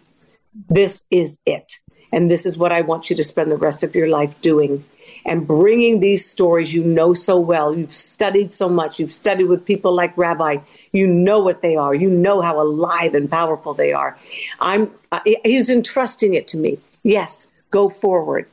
This 0.69 1.03
is 1.11 1.41
it." 1.45 1.80
And 2.11 2.29
this 2.29 2.45
is 2.45 2.57
what 2.57 2.71
I 2.71 2.81
want 2.81 3.09
you 3.09 3.15
to 3.15 3.23
spend 3.23 3.51
the 3.51 3.57
rest 3.57 3.83
of 3.83 3.95
your 3.95 4.07
life 4.07 4.39
doing 4.41 4.83
and 5.25 5.47
bringing 5.47 5.99
these 5.99 6.27
stories 6.27 6.73
you 6.73 6.83
know 6.83 7.13
so 7.13 7.39
well. 7.39 7.75
You've 7.75 7.93
studied 7.93 8.51
so 8.51 8.67
much. 8.67 8.99
You've 8.99 9.11
studied 9.11 9.45
with 9.45 9.65
people 9.65 9.93
like 9.93 10.17
Rabbi. 10.17 10.57
You 10.91 11.07
know 11.07 11.39
what 11.39 11.61
they 11.61 11.75
are. 11.75 11.93
You 11.93 12.09
know 12.09 12.41
how 12.41 12.59
alive 12.61 13.13
and 13.13 13.29
powerful 13.29 13.73
they 13.73 13.93
are. 13.93 14.17
I'm. 14.59 14.91
Uh, 15.11 15.19
he's 15.43 15.69
entrusting 15.69 16.33
it 16.33 16.47
to 16.49 16.57
me. 16.57 16.79
Yes, 17.03 17.47
go 17.69 17.89
forward. 17.89 18.47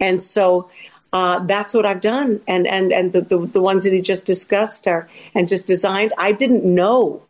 And 0.00 0.22
so 0.22 0.70
uh, 1.12 1.40
that's 1.40 1.74
what 1.74 1.86
I've 1.86 2.00
done. 2.00 2.40
And 2.46 2.66
and 2.66 2.92
and 2.92 3.12
the, 3.12 3.20
the, 3.20 3.38
the 3.38 3.60
ones 3.60 3.84
that 3.84 3.92
he 3.92 4.00
just 4.00 4.26
discussed 4.26 4.88
are 4.88 5.08
and 5.34 5.46
just 5.46 5.66
designed. 5.66 6.12
I 6.18 6.32
didn't 6.32 6.64
know 6.64 7.22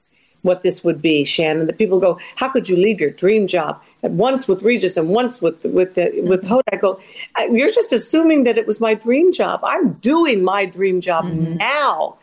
what 0.44 0.62
this 0.62 0.84
would 0.84 1.02
be, 1.02 1.24
Shannon. 1.24 1.66
That 1.66 1.78
people 1.78 1.98
go, 1.98 2.18
how 2.36 2.48
could 2.48 2.68
you 2.68 2.76
leave 2.76 3.00
your 3.00 3.10
dream 3.10 3.46
job 3.46 3.82
at 4.02 4.12
once 4.12 4.46
with 4.46 4.62
Regis 4.62 4.96
and 4.96 5.08
once 5.08 5.42
with 5.42 5.64
with 5.64 5.94
the, 5.94 6.20
with 6.22 6.44
Hoda? 6.44 6.62
I 6.72 6.76
go, 6.76 7.00
you're 7.50 7.72
just 7.72 7.92
assuming 7.92 8.44
that 8.44 8.58
it 8.58 8.66
was 8.66 8.80
my 8.80 8.94
dream 8.94 9.32
job. 9.32 9.60
I'm 9.64 9.94
doing 9.94 10.44
my 10.44 10.66
dream 10.66 11.00
job 11.00 11.24
mm-hmm. 11.24 11.56
now. 11.56 12.18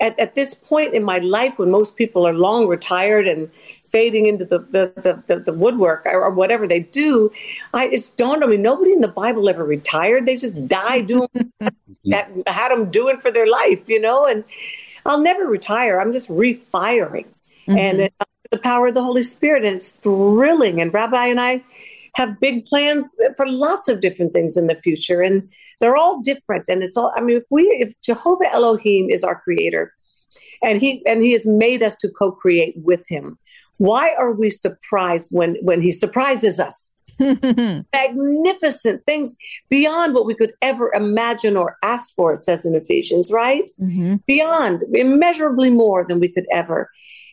At, 0.00 0.18
at 0.18 0.34
this 0.34 0.52
point 0.52 0.94
in 0.94 1.04
my 1.04 1.18
life, 1.18 1.60
when 1.60 1.70
most 1.70 1.96
people 1.96 2.26
are 2.26 2.32
long 2.32 2.66
retired 2.66 3.28
and 3.28 3.48
fading 3.92 4.26
into 4.26 4.44
the 4.44 4.58
the, 4.58 5.22
the, 5.28 5.38
the 5.38 5.52
woodwork 5.52 6.04
or, 6.06 6.24
or, 6.24 6.30
whatever 6.30 6.66
they 6.66 6.80
do, 6.80 7.30
I, 7.72 7.86
it's 7.86 8.08
dawned 8.08 8.42
on 8.42 8.50
me 8.50 8.56
nobody 8.56 8.92
in 8.92 9.00
the 9.00 9.06
Bible 9.06 9.48
ever 9.48 9.64
retired. 9.64 10.26
They 10.26 10.34
just 10.34 10.66
died 10.66 11.06
doing 11.06 11.28
that 12.06 12.30
had 12.48 12.70
them 12.70 12.90
doing 12.90 13.18
for 13.18 13.30
their 13.30 13.46
life, 13.46 13.88
you 13.88 14.00
know. 14.00 14.24
And 14.24 14.42
I'll 15.06 15.20
never 15.20 15.44
retire. 15.46 16.00
I'm 16.00 16.12
just 16.12 16.28
refiring 16.30 17.26
mm-hmm. 17.66 17.78
and 17.78 18.10
uh, 18.20 18.24
the 18.50 18.58
power 18.58 18.88
of 18.88 18.94
the 18.94 19.02
Holy 19.02 19.22
Spirit. 19.22 19.64
And 19.64 19.76
it's 19.76 19.90
thrilling. 19.90 20.80
And 20.80 20.92
Rabbi 20.92 21.26
and 21.26 21.40
I 21.40 21.62
have 22.14 22.40
big 22.40 22.64
plans 22.64 23.12
for 23.36 23.48
lots 23.48 23.88
of 23.88 24.00
different 24.00 24.32
things 24.32 24.56
in 24.56 24.66
the 24.66 24.74
future. 24.74 25.22
And 25.22 25.48
they're 25.80 25.96
all 25.96 26.20
different. 26.20 26.68
And 26.68 26.82
it's 26.82 26.96
all, 26.96 27.12
I 27.16 27.20
mean, 27.20 27.38
if 27.38 27.44
we, 27.50 27.64
if 27.64 27.92
Jehovah 28.02 28.52
Elohim 28.52 29.10
is 29.10 29.24
our 29.24 29.40
creator 29.40 29.92
and 30.62 30.80
he, 30.80 31.02
and 31.06 31.22
he 31.22 31.32
has 31.32 31.46
made 31.46 31.82
us 31.82 31.96
to 31.96 32.08
co-create 32.10 32.74
with 32.76 33.04
him, 33.08 33.38
why 33.78 34.14
are 34.16 34.32
we 34.32 34.48
surprised 34.48 35.30
when, 35.32 35.56
when 35.62 35.82
he 35.82 35.90
surprises 35.90 36.60
us? 36.60 36.92
magnificent 37.92 39.04
things 39.06 39.36
beyond 39.68 40.14
what 40.14 40.26
we 40.26 40.34
could 40.34 40.52
ever 40.62 40.92
imagine 40.94 41.56
or 41.56 41.76
ask 41.82 42.14
for, 42.14 42.32
it 42.32 42.42
says 42.42 42.64
in 42.64 42.74
Ephesians, 42.74 43.30
right? 43.32 43.70
Mm-hmm. 43.80 44.16
Beyond, 44.26 44.84
immeasurably 44.92 45.70
more 45.70 46.04
than 46.06 46.20
we 46.20 46.28
could 46.28 46.46
ever 46.52 46.90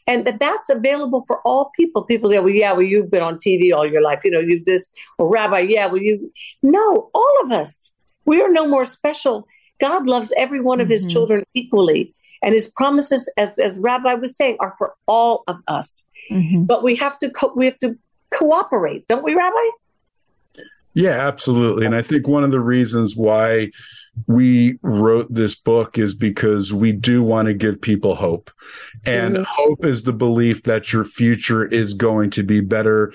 and 0.10 0.26
that 0.26 0.40
that's 0.40 0.72
available 0.72 1.24
for 1.28 1.40
all 1.42 1.72
people. 1.76 2.02
People 2.02 2.30
say, 2.30 2.40
well, 2.40 2.50
yeah, 2.50 2.74
well, 2.74 2.82
you've 2.82 3.12
been 3.12 3.22
on 3.22 3.36
TV 3.36 3.72
all 3.72 3.86
your 3.86 4.02
life, 4.02 4.22
you 4.24 4.32
know, 4.32 4.40
you've 4.40 4.66
this, 4.66 4.92
or 5.20 5.30
Rabbi, 5.30 5.60
yeah, 5.60 5.86
well, 5.86 6.02
you, 6.02 6.34
no, 6.64 7.12
all 7.14 7.34
of 7.44 7.52
us, 7.52 7.92
we 8.26 8.42
are 8.42 8.50
no 8.50 8.68
more 8.68 8.84
special. 8.86 9.48
God 9.80 10.08
loves 10.08 10.34
every 10.36 10.62
one 10.62 10.82
of 10.82 10.86
mm-hmm. 10.86 10.94
his 10.94 11.06
children 11.06 11.46
equally. 11.54 12.14
And 12.42 12.54
his 12.54 12.72
promises, 12.72 13.32
as, 13.38 13.60
as 13.60 13.78
Rabbi 13.78 14.16
was 14.16 14.36
saying, 14.36 14.58
are 14.60 14.74
for 14.80 14.96
all 15.08 15.44
of 15.48 15.58
us. 15.68 16.08
Mm-hmm. 16.32 16.64
But 16.64 16.84
we 16.84 16.96
have 16.96 17.20
to, 17.20 17.30
co- 17.30 17.54
we 17.56 17.66
have 17.66 17.78
to 17.80 17.96
cooperate, 18.32 19.08
don't 19.08 19.24
we, 19.24 19.36
Rabbi? 19.36 20.64
Yeah, 20.96 21.12
absolutely. 21.28 21.86
And 21.86 21.96
I 21.96 22.02
think 22.02 22.28
one 22.28 22.44
of 22.44 22.52
the 22.52 22.60
reasons 22.60 23.16
why 23.16 23.72
we 24.28 24.78
wrote 24.82 25.34
this 25.34 25.56
book 25.56 25.98
is 25.98 26.14
because 26.14 26.74
we 26.74 26.92
do 26.92 27.24
want 27.24 27.48
to 27.48 27.54
give 27.54 27.82
people 27.82 28.16
hope. 28.16 28.52
And 29.06 29.36
mm-hmm. 29.36 29.44
hope 29.46 29.86
is 29.86 30.04
the 30.04 30.14
belief 30.14 30.64
that 30.64 30.92
your 30.92 31.04
future 31.04 31.66
is 31.66 31.94
going 31.94 32.32
to 32.32 32.44
be 32.44 32.62
better 32.62 33.14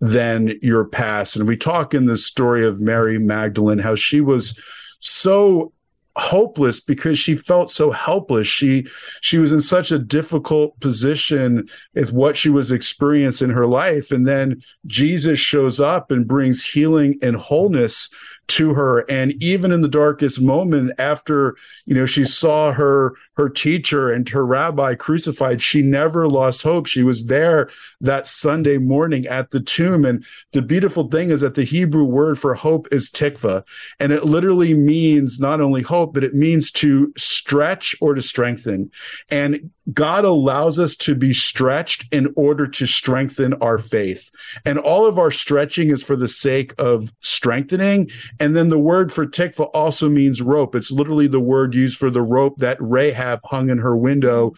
than 0.00 0.58
your 0.62 0.84
past. 0.84 1.36
And 1.36 1.46
we 1.46 1.56
talk 1.56 1.94
in 1.94 2.06
the 2.06 2.16
story 2.16 2.64
of 2.64 2.80
Mary 2.80 3.18
Magdalene, 3.18 3.78
how 3.78 3.94
she 3.94 4.20
was 4.20 4.58
so 5.00 5.72
hopeless 6.16 6.80
because 6.80 7.18
she 7.18 7.36
felt 7.36 7.70
so 7.70 7.90
helpless 7.90 8.46
she 8.46 8.86
she 9.20 9.36
was 9.36 9.52
in 9.52 9.60
such 9.60 9.92
a 9.92 9.98
difficult 9.98 10.78
position 10.80 11.68
with 11.94 12.10
what 12.10 12.38
she 12.38 12.48
was 12.48 12.72
experiencing 12.72 13.50
in 13.50 13.54
her 13.54 13.66
life 13.66 14.10
and 14.10 14.26
then 14.26 14.58
jesus 14.86 15.38
shows 15.38 15.78
up 15.78 16.10
and 16.10 16.26
brings 16.26 16.64
healing 16.64 17.18
and 17.20 17.36
wholeness 17.36 18.08
to 18.48 18.74
her. 18.74 19.00
And 19.10 19.40
even 19.42 19.72
in 19.72 19.82
the 19.82 19.88
darkest 19.88 20.40
moment 20.40 20.92
after 20.98 21.56
you 21.84 21.94
know 21.94 22.06
she 22.06 22.24
saw 22.24 22.72
her 22.72 23.14
her 23.36 23.48
teacher 23.48 24.10
and 24.10 24.28
her 24.28 24.46
rabbi 24.46 24.94
crucified 24.94 25.60
she 25.60 25.82
never 25.82 26.28
lost 26.28 26.62
hope. 26.62 26.86
She 26.86 27.02
was 27.02 27.26
there 27.26 27.68
that 28.00 28.26
sunday 28.26 28.78
morning 28.78 29.26
at 29.26 29.50
the 29.50 29.60
tomb. 29.60 30.04
And 30.04 30.24
the 30.52 30.62
beautiful 30.62 31.08
thing 31.08 31.30
is 31.30 31.40
that 31.40 31.54
the 31.54 31.64
hebrew 31.64 32.04
word 32.04 32.38
for 32.38 32.54
hope 32.54 32.88
is 32.92 33.10
tikva. 33.10 33.64
And 34.00 34.12
it 34.12 34.24
literally 34.24 34.74
means 34.74 35.40
not 35.40 35.60
only 35.60 35.82
hope 35.82 36.14
but 36.14 36.24
it 36.24 36.34
means 36.34 36.70
to 36.72 37.12
stretch 37.16 37.94
or 38.00 38.14
to 38.14 38.22
strengthen. 38.22 38.90
And 39.30 39.70
God 39.92 40.24
allows 40.24 40.78
us 40.78 40.96
to 40.96 41.14
be 41.14 41.32
stretched 41.32 42.12
in 42.12 42.32
order 42.36 42.66
to 42.66 42.86
strengthen 42.86 43.54
our 43.54 43.78
faith. 43.78 44.30
And 44.64 44.78
all 44.78 45.06
of 45.06 45.18
our 45.18 45.30
stretching 45.30 45.90
is 45.90 46.02
for 46.02 46.16
the 46.16 46.28
sake 46.28 46.74
of 46.78 47.12
strengthening. 47.20 48.10
And 48.40 48.56
then 48.56 48.68
the 48.68 48.78
word 48.78 49.12
for 49.12 49.26
tikva 49.26 49.70
also 49.72 50.08
means 50.08 50.42
rope. 50.42 50.74
It's 50.74 50.90
literally 50.90 51.28
the 51.28 51.40
word 51.40 51.74
used 51.74 51.98
for 51.98 52.10
the 52.10 52.22
rope 52.22 52.58
that 52.58 52.78
Rahab 52.80 53.40
hung 53.44 53.70
in 53.70 53.78
her 53.78 53.96
window 53.96 54.54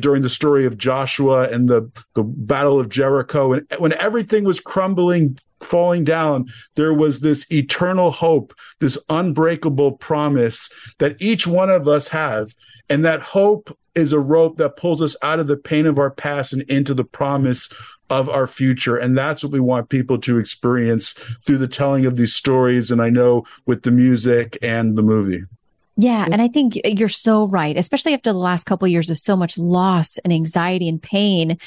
during 0.00 0.22
the 0.22 0.30
story 0.30 0.64
of 0.64 0.78
Joshua 0.78 1.48
and 1.50 1.68
the, 1.68 1.90
the 2.14 2.22
battle 2.22 2.80
of 2.80 2.88
Jericho. 2.88 3.52
And 3.52 3.66
when 3.78 3.92
everything 3.94 4.44
was 4.44 4.58
crumbling 4.58 5.38
falling 5.60 6.04
down, 6.04 6.46
there 6.76 6.94
was 6.94 7.20
this 7.20 7.50
eternal 7.52 8.10
hope, 8.10 8.54
this 8.78 8.96
unbreakable 9.10 9.92
promise 9.92 10.70
that 10.98 11.20
each 11.20 11.46
one 11.46 11.68
of 11.68 11.86
us 11.86 12.08
have. 12.08 12.54
And 12.88 13.04
that 13.04 13.20
hope 13.20 13.76
is 13.94 14.12
a 14.12 14.20
rope 14.20 14.56
that 14.56 14.76
pulls 14.76 15.02
us 15.02 15.16
out 15.22 15.40
of 15.40 15.46
the 15.46 15.56
pain 15.56 15.86
of 15.86 15.98
our 15.98 16.10
past 16.10 16.52
and 16.52 16.62
into 16.62 16.94
the 16.94 17.04
promise 17.04 17.68
of 18.08 18.28
our 18.28 18.46
future. 18.46 18.96
And 18.96 19.16
that's 19.16 19.42
what 19.42 19.52
we 19.52 19.60
want 19.60 19.88
people 19.88 20.18
to 20.18 20.38
experience 20.38 21.12
through 21.44 21.58
the 21.58 21.68
telling 21.68 22.06
of 22.06 22.16
these 22.16 22.34
stories. 22.34 22.90
And 22.90 23.00
I 23.00 23.10
know 23.10 23.44
with 23.66 23.82
the 23.82 23.90
music 23.90 24.58
and 24.62 24.96
the 24.96 25.02
movie. 25.02 25.42
Yeah. 26.00 26.26
And 26.32 26.40
I 26.40 26.48
think 26.48 26.80
you're 26.82 27.10
so 27.10 27.46
right, 27.48 27.76
especially 27.76 28.14
after 28.14 28.32
the 28.32 28.38
last 28.38 28.64
couple 28.64 28.86
of 28.86 28.90
years 28.90 29.10
of 29.10 29.18
so 29.18 29.36
much 29.36 29.58
loss 29.58 30.16
and 30.18 30.32
anxiety 30.32 30.88
and 30.88 31.02
pain. 31.02 31.58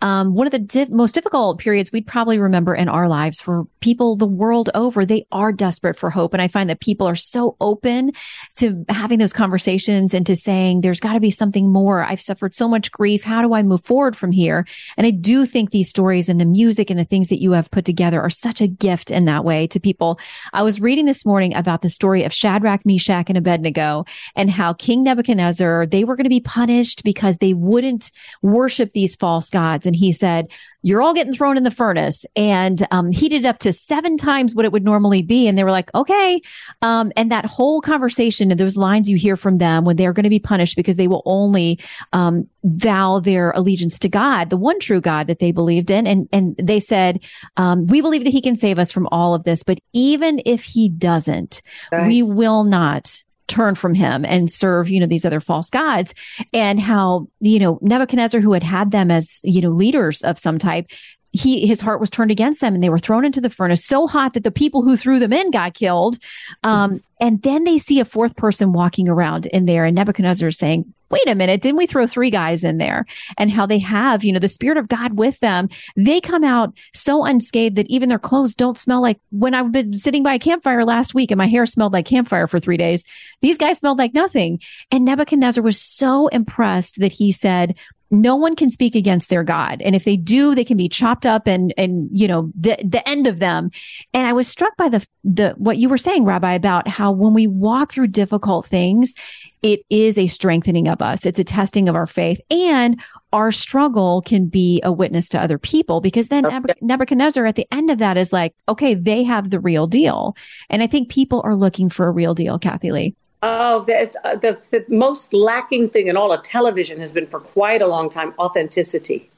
Um, 0.00 0.32
one 0.32 0.46
of 0.46 0.52
the 0.52 0.60
di- 0.60 0.86
most 0.90 1.12
difficult 1.12 1.58
periods 1.58 1.90
we'd 1.90 2.06
probably 2.06 2.38
remember 2.38 2.72
in 2.72 2.88
our 2.88 3.08
lives 3.08 3.40
for 3.40 3.64
people 3.80 4.14
the 4.14 4.28
world 4.28 4.70
over, 4.76 5.04
they 5.04 5.26
are 5.32 5.52
desperate 5.52 5.98
for 5.98 6.08
hope. 6.08 6.32
And 6.32 6.40
I 6.40 6.46
find 6.46 6.70
that 6.70 6.78
people 6.78 7.04
are 7.08 7.16
so 7.16 7.56
open 7.60 8.12
to 8.58 8.84
having 8.88 9.18
those 9.18 9.32
conversations 9.32 10.14
and 10.14 10.24
to 10.24 10.36
saying, 10.36 10.82
there's 10.82 11.00
got 11.00 11.14
to 11.14 11.20
be 11.20 11.32
something 11.32 11.72
more. 11.72 12.04
I've 12.04 12.20
suffered 12.20 12.54
so 12.54 12.68
much 12.68 12.92
grief. 12.92 13.24
How 13.24 13.42
do 13.42 13.54
I 13.54 13.64
move 13.64 13.84
forward 13.84 14.16
from 14.16 14.30
here? 14.30 14.68
And 14.98 15.04
I 15.04 15.10
do 15.10 15.44
think 15.44 15.72
these 15.72 15.88
stories 15.88 16.28
and 16.28 16.40
the 16.40 16.46
music 16.46 16.90
and 16.90 17.00
the 17.00 17.04
things 17.04 17.26
that 17.26 17.42
you 17.42 17.52
have 17.52 17.72
put 17.72 17.86
together 17.86 18.20
are 18.20 18.30
such 18.30 18.60
a 18.60 18.68
gift 18.68 19.10
in 19.10 19.24
that 19.24 19.44
way 19.44 19.66
to 19.66 19.80
people. 19.80 20.20
I 20.52 20.62
was 20.62 20.80
reading 20.80 21.06
this 21.06 21.26
morning 21.26 21.56
about 21.56 21.82
the 21.82 21.90
story 21.90 22.22
of 22.22 22.32
Shadrach, 22.32 22.86
Meshach, 22.86 23.28
and 23.28 23.36
Abednego 23.36 23.79
ago 23.80 24.04
and 24.36 24.50
how 24.50 24.72
King 24.72 25.02
Nebuchadnezzar, 25.02 25.86
they 25.86 26.04
were 26.04 26.16
going 26.16 26.24
to 26.24 26.30
be 26.30 26.40
punished 26.40 27.04
because 27.04 27.38
they 27.38 27.54
wouldn't 27.54 28.10
worship 28.42 28.92
these 28.92 29.16
false 29.16 29.50
gods. 29.50 29.86
And 29.86 29.96
he 29.96 30.12
said, 30.12 30.48
you're 30.82 31.02
all 31.02 31.12
getting 31.12 31.34
thrown 31.34 31.56
in 31.58 31.62
the 31.62 31.70
furnace 31.70 32.24
and 32.36 32.86
um, 32.90 33.12
heated 33.12 33.44
up 33.44 33.58
to 33.58 33.72
seven 33.72 34.16
times 34.16 34.54
what 34.54 34.64
it 34.64 34.72
would 34.72 34.84
normally 34.84 35.22
be. 35.22 35.46
And 35.46 35.58
they 35.58 35.64
were 35.64 35.70
like, 35.70 35.94
okay. 35.94 36.40
Um, 36.80 37.12
and 37.16 37.30
that 37.30 37.44
whole 37.44 37.80
conversation 37.80 38.50
and 38.50 38.58
those 38.58 38.78
lines 38.78 39.10
you 39.10 39.16
hear 39.16 39.36
from 39.36 39.58
them 39.58 39.84
when 39.84 39.96
they're 39.96 40.14
going 40.14 40.24
to 40.24 40.30
be 40.30 40.38
punished 40.38 40.76
because 40.76 40.96
they 40.96 41.08
will 41.08 41.22
only 41.26 41.78
um, 42.12 42.48
vow 42.64 43.18
their 43.18 43.50
allegiance 43.50 43.98
to 43.98 44.08
God, 44.08 44.48
the 44.48 44.56
one 44.56 44.80
true 44.80 45.00
God 45.00 45.26
that 45.26 45.38
they 45.38 45.52
believed 45.52 45.90
in. 45.90 46.06
And, 46.06 46.28
and 46.32 46.56
they 46.56 46.80
said, 46.80 47.20
um, 47.58 47.86
we 47.86 48.00
believe 48.00 48.24
that 48.24 48.30
he 48.30 48.40
can 48.40 48.56
save 48.56 48.78
us 48.78 48.90
from 48.90 49.06
all 49.12 49.34
of 49.34 49.44
this. 49.44 49.62
But 49.62 49.80
even 49.92 50.40
if 50.46 50.64
he 50.64 50.88
doesn't, 50.88 51.60
right. 51.92 52.06
we 52.06 52.22
will 52.22 52.64
not 52.64 53.22
turn 53.50 53.74
from 53.74 53.94
him 53.94 54.24
and 54.24 54.50
serve, 54.50 54.88
you 54.88 55.00
know, 55.00 55.06
these 55.06 55.24
other 55.24 55.40
false 55.40 55.68
gods. 55.68 56.14
And 56.52 56.80
how, 56.80 57.26
you 57.40 57.58
know, 57.58 57.78
Nebuchadnezzar, 57.82 58.40
who 58.40 58.52
had 58.52 58.62
had 58.62 58.92
them 58.92 59.10
as, 59.10 59.40
you 59.42 59.60
know, 59.60 59.70
leaders 59.70 60.22
of 60.22 60.38
some 60.38 60.58
type, 60.58 60.90
he 61.32 61.66
his 61.66 61.80
heart 61.80 62.00
was 62.00 62.10
turned 62.10 62.30
against 62.30 62.60
them 62.60 62.74
and 62.74 62.82
they 62.82 62.88
were 62.88 62.98
thrown 62.98 63.24
into 63.24 63.40
the 63.40 63.50
furnace 63.50 63.84
so 63.84 64.06
hot 64.06 64.34
that 64.34 64.44
the 64.44 64.50
people 64.50 64.82
who 64.82 64.96
threw 64.96 65.18
them 65.18 65.32
in 65.32 65.50
got 65.50 65.74
killed. 65.74 66.18
Um, 66.64 67.02
and 67.20 67.42
then 67.42 67.64
they 67.64 67.78
see 67.78 68.00
a 68.00 68.04
fourth 68.04 68.36
person 68.36 68.72
walking 68.72 69.08
around 69.08 69.46
in 69.46 69.66
there 69.66 69.84
and 69.84 69.94
nebuchadnezzar 69.94 70.48
is 70.48 70.58
saying 70.58 70.92
wait 71.10 71.28
a 71.28 71.34
minute 71.34 71.60
didn't 71.60 71.76
we 71.76 71.86
throw 71.86 72.06
three 72.06 72.30
guys 72.30 72.64
in 72.64 72.78
there? 72.78 73.04
And 73.36 73.50
how 73.50 73.66
they 73.66 73.78
have 73.78 74.24
you 74.24 74.32
know 74.32 74.38
the 74.38 74.48
spirit 74.48 74.78
of 74.78 74.88
god 74.88 75.18
with 75.18 75.38
them 75.40 75.68
they 75.96 76.20
come 76.20 76.44
out 76.44 76.72
so 76.94 77.24
unscathed 77.24 77.76
that 77.76 77.88
even 77.88 78.08
their 78.08 78.18
clothes 78.18 78.54
don't 78.54 78.78
smell 78.78 79.02
like 79.02 79.20
when 79.30 79.54
i've 79.54 79.72
been 79.72 79.94
sitting 79.94 80.22
by 80.22 80.34
a 80.34 80.38
campfire 80.38 80.84
last 80.84 81.14
week 81.14 81.30
and 81.30 81.38
my 81.38 81.46
hair 81.46 81.66
smelled 81.66 81.92
like 81.92 82.06
campfire 82.06 82.46
for 82.46 82.58
three 82.58 82.76
days 82.76 83.04
these 83.42 83.58
guys 83.58 83.78
smelled 83.78 83.98
like 83.98 84.14
nothing. 84.14 84.60
And 84.90 85.04
nebuchadnezzar 85.04 85.62
was 85.62 85.80
so 85.80 86.28
impressed 86.28 87.00
that 87.00 87.12
he 87.12 87.32
said 87.32 87.74
no 88.10 88.34
one 88.34 88.56
can 88.56 88.70
speak 88.70 88.94
against 88.94 89.30
their 89.30 89.44
God. 89.44 89.80
And 89.82 89.94
if 89.94 90.04
they 90.04 90.16
do, 90.16 90.54
they 90.54 90.64
can 90.64 90.76
be 90.76 90.88
chopped 90.88 91.24
up 91.24 91.46
and, 91.46 91.72
and, 91.76 92.08
you 92.12 92.26
know, 92.26 92.50
the, 92.58 92.76
the 92.84 93.08
end 93.08 93.26
of 93.26 93.38
them. 93.38 93.70
And 94.12 94.26
I 94.26 94.32
was 94.32 94.48
struck 94.48 94.76
by 94.76 94.88
the, 94.88 95.06
the, 95.22 95.50
what 95.56 95.78
you 95.78 95.88
were 95.88 95.98
saying, 95.98 96.24
Rabbi, 96.24 96.52
about 96.52 96.88
how 96.88 97.12
when 97.12 97.34
we 97.34 97.46
walk 97.46 97.92
through 97.92 98.08
difficult 98.08 98.66
things, 98.66 99.14
it 99.62 99.82
is 99.90 100.18
a 100.18 100.26
strengthening 100.26 100.88
of 100.88 101.02
us. 101.02 101.24
It's 101.24 101.38
a 101.38 101.44
testing 101.44 101.88
of 101.88 101.94
our 101.94 102.06
faith 102.06 102.40
and 102.50 103.00
our 103.32 103.52
struggle 103.52 104.22
can 104.22 104.46
be 104.46 104.80
a 104.82 104.90
witness 104.90 105.28
to 105.28 105.40
other 105.40 105.58
people 105.58 106.00
because 106.00 106.28
then 106.28 106.44
Nebuchadnezzar 106.80 107.46
at 107.46 107.54
the 107.54 107.66
end 107.72 107.90
of 107.90 107.98
that 107.98 108.16
is 108.16 108.32
like, 108.32 108.54
okay, 108.68 108.94
they 108.94 109.22
have 109.22 109.50
the 109.50 109.60
real 109.60 109.86
deal. 109.86 110.34
And 110.68 110.82
I 110.82 110.86
think 110.88 111.10
people 111.10 111.42
are 111.44 111.54
looking 111.54 111.88
for 111.88 112.08
a 112.08 112.12
real 112.12 112.34
deal, 112.34 112.58
Kathie 112.58 112.90
Lee. 112.90 113.14
Oh, 113.42 113.80
uh, 113.80 114.36
the, 114.36 114.58
the 114.70 114.84
most 114.88 115.32
lacking 115.32 115.88
thing 115.88 116.08
in 116.08 116.16
all 116.16 116.32
of 116.32 116.42
television 116.42 116.98
has 116.98 117.10
been 117.10 117.26
for 117.26 117.40
quite 117.40 117.80
a 117.80 117.86
long 117.86 118.10
time 118.10 118.34
authenticity. 118.38 119.30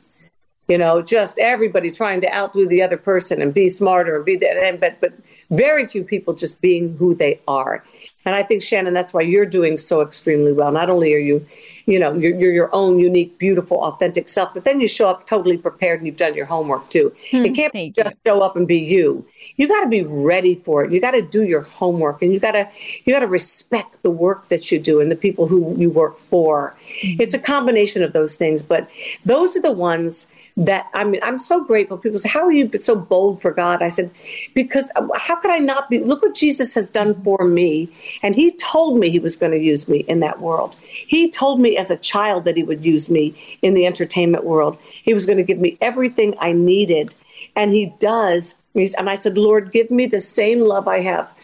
You 0.67 0.79
know, 0.79 1.03
just 1.03 1.39
everybody 1.39 1.91
trying 1.91 2.21
to 2.23 2.35
outdo 2.35 2.67
the 2.67 2.83
other 2.83 2.97
person 2.97 3.41
and 3.41 3.53
be 3.55 3.69
smarter 3.69 4.17
and 4.17 4.25
be 4.25 4.37
that, 4.37 4.57
and 4.57 4.81
but 4.81 5.01
but 5.01 5.13
very 5.53 5.87
few 5.87 6.05
people 6.05 6.35
just 6.35 6.61
being 6.61 6.97
who 6.97 7.15
they 7.15 7.41
are. 7.47 7.85
And 8.25 8.37
I 8.37 8.43
think 8.43 8.63
Shannon, 8.63 8.95
that's 8.95 9.13
why 9.13 9.23
you're 9.23 9.47
doing 9.47 9.77
so 9.77 10.01
extremely 10.01 10.53
well. 10.53 10.71
Not 10.71 10.89
only 10.89 11.13
are 11.15 11.19
you, 11.19 11.45
you 11.87 11.99
know, 11.99 12.15
you're, 12.15 12.39
you're 12.39 12.53
your 12.53 12.75
own 12.75 12.99
unique, 12.99 13.37
beautiful, 13.39 13.79
authentic 13.79 14.29
self, 14.29 14.55
but 14.55 14.65
then 14.65 14.81
you 14.81 14.87
show 14.87 15.09
up 15.11 15.27
totally 15.27 15.57
prepared 15.57 16.01
and 16.01 16.07
you've 16.07 16.17
done 16.17 16.35
your 16.35 16.47
homework 16.47 16.89
too. 16.89 17.13
Hmm, 17.31 17.45
it 17.45 17.55
can't 17.55 17.73
just 17.95 18.15
you. 18.15 18.21
show 18.25 18.41
up 18.43 18.57
and 18.57 18.69
be 18.69 18.79
you 18.79 19.27
you 19.57 19.69
got 19.69 19.85
to 19.85 19.89
be 19.89 20.03
ready 20.03 20.57
for 20.57 20.85
it. 20.85 20.93
You 20.93 21.01
got 21.01 21.13
to 21.13 21.23
do 21.23 21.45
your 21.45 21.63
homework 21.63 22.23
and 22.23 22.33
you 22.33 22.41
got 22.41 22.53
to 22.53 22.69
you 23.05 23.13
got 23.13 23.21
to 23.21 23.27
respect 23.27 24.03
the 24.03 24.11
work 24.11 24.49
that 24.49 24.73
you 24.73 24.79
do 24.79 25.01
and 25.01 25.11
the 25.11 25.17
people 25.17 25.47
who 25.47 25.77
you 25.77 25.91
work 25.91 26.19
for. 26.19 26.75
Mm-hmm. 27.03 27.21
It's 27.21 27.35
a 27.35 27.39
combination 27.39 28.03
of 28.03 28.13
those 28.13 28.37
things, 28.37 28.63
but 28.63 28.89
those 29.25 29.57
are 29.57 29.63
the 29.63 29.73
ones 29.73 30.27
that 30.57 30.89
I 30.93 31.05
mean, 31.05 31.21
I'm 31.23 31.39
so 31.39 31.65
grateful. 31.65 31.97
People 31.99 32.19
say, 32.19 32.29
How 32.29 32.45
are 32.45 32.53
you 32.53 32.71
so 32.79 32.95
bold 32.95 33.41
for 33.41 33.53
God? 33.53 33.83
I 33.83 33.89
said, 33.89 34.11
Because 34.55 34.91
uh, 34.97 35.07
how 35.17 35.37
could 35.37 35.51
I 35.51 35.59
not 35.59 35.89
be? 35.89 35.99
Look 35.99 36.23
what 36.23 36.35
Jesus 36.35 36.75
has 36.75 36.91
done 36.91 37.15
for 37.15 37.45
me. 37.45 37.89
And 38.23 38.35
He 38.35 38.51
told 38.53 38.99
me 38.99 39.11
He 39.11 39.19
was 39.19 39.37
going 39.37 39.53
to 39.53 39.59
use 39.59 39.89
me 39.89 40.01
in 40.01 40.21
that 40.21 40.41
world. 40.41 40.77
He 40.83 41.31
told 41.31 41.61
me 41.61 41.77
as 41.77 41.91
a 41.91 41.97
child 41.97 42.45
that 42.45 42.57
He 42.57 42.63
would 42.63 42.85
use 42.85 43.09
me 43.09 43.35
in 43.63 43.75
the 43.75 43.87
entertainment 43.87 44.45
world. 44.45 44.79
He 45.03 45.15
was 45.15 45.27
going 45.27 45.39
to 45.39 45.45
give 45.45 45.59
me 45.59 45.79
everything 45.81 46.35
I 46.39 46.53
needed. 46.53 47.15
And 47.57 47.73
He 47.73 47.95
does 47.99 48.55
and 48.75 49.11
I 49.11 49.15
said, 49.17 49.37
Lord, 49.37 49.71
give 49.71 49.91
me 49.91 50.07
the 50.07 50.21
same 50.21 50.61
love 50.61 50.89
I 50.89 51.01
have 51.01 51.35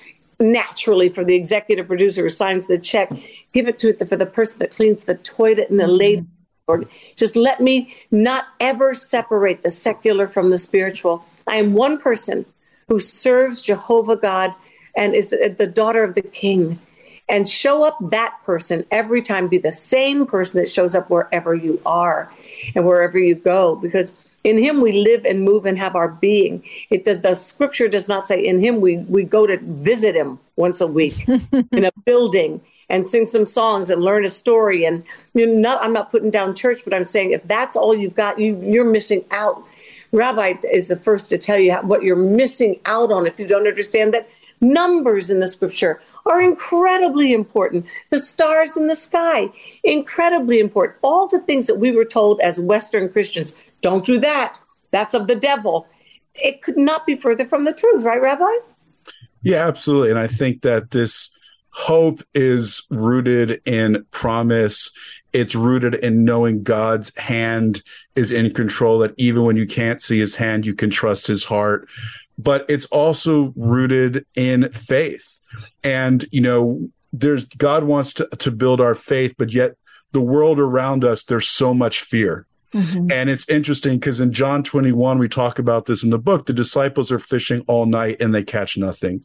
naturally 0.41 1.09
for 1.09 1.25
the 1.25 1.35
executive 1.35 1.87
producer 1.87 2.23
who 2.23 2.31
signs 2.31 2.67
the 2.67 2.79
check. 2.79 3.13
Give 3.53 3.69
it 3.69 3.79
to 3.81 3.91
it 3.91 4.09
for 4.09 4.17
the 4.17 4.27
person 4.27 4.61
that 4.61 4.71
cleans 4.71 5.05
the 5.05 5.17
toilet 5.17 5.69
and 5.69 5.79
the 5.79 5.85
mm-hmm. 5.85 5.93
lady. 5.93 6.27
Lord, 6.69 6.87
just 7.17 7.35
let 7.35 7.61
me 7.61 7.95
not 8.11 8.47
ever 8.61 8.93
separate 8.93 9.63
the 9.63 9.71
secular 9.71 10.29
from 10.29 10.51
the 10.51 10.59
spiritual. 10.59 11.25
I 11.47 11.57
am 11.57 11.73
one 11.73 11.99
person 11.99 12.45
who 12.89 12.99
serves 12.99 13.63
Jehovah 13.63 14.17
God 14.17 14.55
and 14.95 15.15
is 15.15 15.31
the 15.31 15.67
daughter 15.67 16.05
of 16.05 16.15
the 16.15 16.23
king. 16.23 16.79
And 17.31 17.47
show 17.47 17.85
up 17.85 17.99
that 18.11 18.39
person 18.43 18.87
every 18.91 19.21
time. 19.21 19.49
Be 19.49 19.59
the 19.59 19.73
same 19.73 20.25
person 20.25 20.61
that 20.61 20.71
shows 20.71 20.95
up 20.95 21.11
wherever 21.11 21.55
you 21.55 21.79
are 21.85 22.33
and 22.75 22.87
wherever 22.87 23.19
you 23.19 23.35
go. 23.35 23.77
Because 23.77 24.15
in 24.45 24.59
him 24.59 24.81
we 24.81 24.93
live 24.93 25.25
and 25.25 25.43
move 25.43 25.67
and 25.67 25.79
have 25.79 25.97
our 25.97 26.09
being. 26.09 26.63
It 26.91 27.05
the, 27.05 27.15
the 27.15 27.35
scripture 27.35 27.89
does 27.89 28.09
not 28.09 28.27
say 28.27 28.45
in 28.45 28.61
him 28.61 28.81
we 28.81 28.99
we 28.99 29.25
go 29.25 29.47
to 29.47 29.59
visit 29.59 30.15
him 30.15 30.39
once 30.57 30.81
a 30.81 30.87
week 30.87 31.27
in 31.73 31.85
a 31.85 31.93
building 32.05 32.61
and 32.89 33.07
sing 33.07 33.27
some 33.27 33.47
songs 33.47 33.91
and 33.91 34.03
learn 34.03 34.25
a 34.25 34.29
story. 34.29 34.85
And 34.85 35.05
you 35.35 35.47
know, 35.47 35.55
not, 35.55 35.85
I'm 35.85 35.93
not 35.93 36.11
putting 36.11 36.31
down 36.31 36.55
church, 36.55 36.85
but 36.85 36.95
I'm 36.95 37.05
saying 37.05 37.33
if 37.33 37.43
that's 37.45 37.77
all 37.77 37.95
you've 37.95 38.15
got, 38.15 38.39
you 38.39 38.59
you're 38.63 38.91
missing 38.91 39.25
out. 39.31 39.63
Rabbi 40.13 40.55
is 40.73 40.89
the 40.89 40.97
first 40.97 41.29
to 41.31 41.39
tell 41.39 41.59
you 41.59 41.75
what 41.77 42.03
you're 42.03 42.17
missing 42.17 42.81
out 42.87 43.13
on 43.13 43.27
if 43.27 43.39
you 43.39 43.47
don't 43.47 43.69
understand 43.69 44.15
that 44.15 44.27
numbers 44.61 45.31
in 45.31 45.41
the 45.41 45.47
scripture 45.47 46.01
are 46.27 46.41
incredibly 46.41 47.33
important. 47.33 47.87
The 48.11 48.19
stars 48.19 48.77
in 48.77 48.87
the 48.87 48.95
sky, 48.95 49.51
incredibly 49.83 50.59
important. 50.59 50.99
All 51.03 51.27
the 51.27 51.41
things 51.41 51.67
that 51.67 51.77
we 51.77 51.93
were 51.93 52.05
told 52.05 52.41
as 52.41 52.61
Western 52.61 53.09
Christians, 53.09 53.55
don't 53.81 54.05
do 54.05 54.19
that. 54.21 54.59
That's 54.91 55.15
of 55.15 55.27
the 55.27 55.37
devil. 55.37 55.87
It 56.35 56.63
could 56.63 56.77
not 56.77 57.07
be 57.07 57.17
further 57.17 57.45
from 57.45 57.65
the 57.65 57.73
truth, 57.73 58.05
right, 58.05 58.21
Rabbi? 58.21 58.51
Yeah, 59.43 59.67
absolutely. 59.67 60.11
And 60.11 60.19
I 60.19 60.27
think 60.27 60.63
that 60.63 60.91
this 60.91 61.31
hope 61.71 62.23
is 62.35 62.87
rooted 62.91 63.61
in 63.67 64.05
promise. 64.11 64.91
It's 65.33 65.55
rooted 65.55 65.95
in 65.97 66.25
knowing 66.25 66.63
God's 66.63 67.15
hand 67.17 67.83
is 68.17 68.33
in 68.33 68.53
control, 68.55 68.99
that 69.01 69.15
even 69.17 69.45
when 69.45 69.57
you 69.57 69.67
can't 69.67 70.01
see 70.01 70.19
his 70.19 70.35
hand, 70.35 70.67
you 70.67 70.75
can 70.75 70.91
trust 70.91 71.27
his 71.27 71.45
heart. 71.45 71.89
But 72.39 72.65
it's 72.69 72.87
also 72.87 73.53
rooted 73.57 74.25
in 74.37 74.71
faith 74.71 75.39
and 75.85 76.27
you 76.31 76.41
know 76.41 76.89
there's 77.13 77.45
god 77.47 77.85
wants 77.85 78.13
to, 78.13 78.27
to 78.39 78.51
build 78.51 78.81
our 78.81 78.95
faith 78.95 79.35
but 79.39 79.53
yet 79.53 79.77
the 80.13 80.21
world 80.21 80.59
around 80.59 81.05
us 81.05 81.25
there's 81.25 81.49
so 81.49 81.73
much 81.73 82.01
fear 82.01 82.47
mm-hmm. 82.75 83.11
and 83.11 83.31
it's 83.31 83.49
interesting 83.49 83.99
because 83.99 84.21
in 84.21 84.33
john 84.33 84.63
21 84.63 85.19
we 85.19 85.29
talk 85.29 85.59
about 85.59 85.87
this 85.87 86.03
in 86.03 86.11
the 86.11 86.19
book 86.19 86.47
the 86.47 86.53
disciples 86.53 87.11
are 87.11 87.19
fishing 87.19 87.63
all 87.67 87.87
night 87.87 88.17
and 88.21 88.35
they 88.35 88.43
catch 88.43 88.77
nothing 88.77 89.23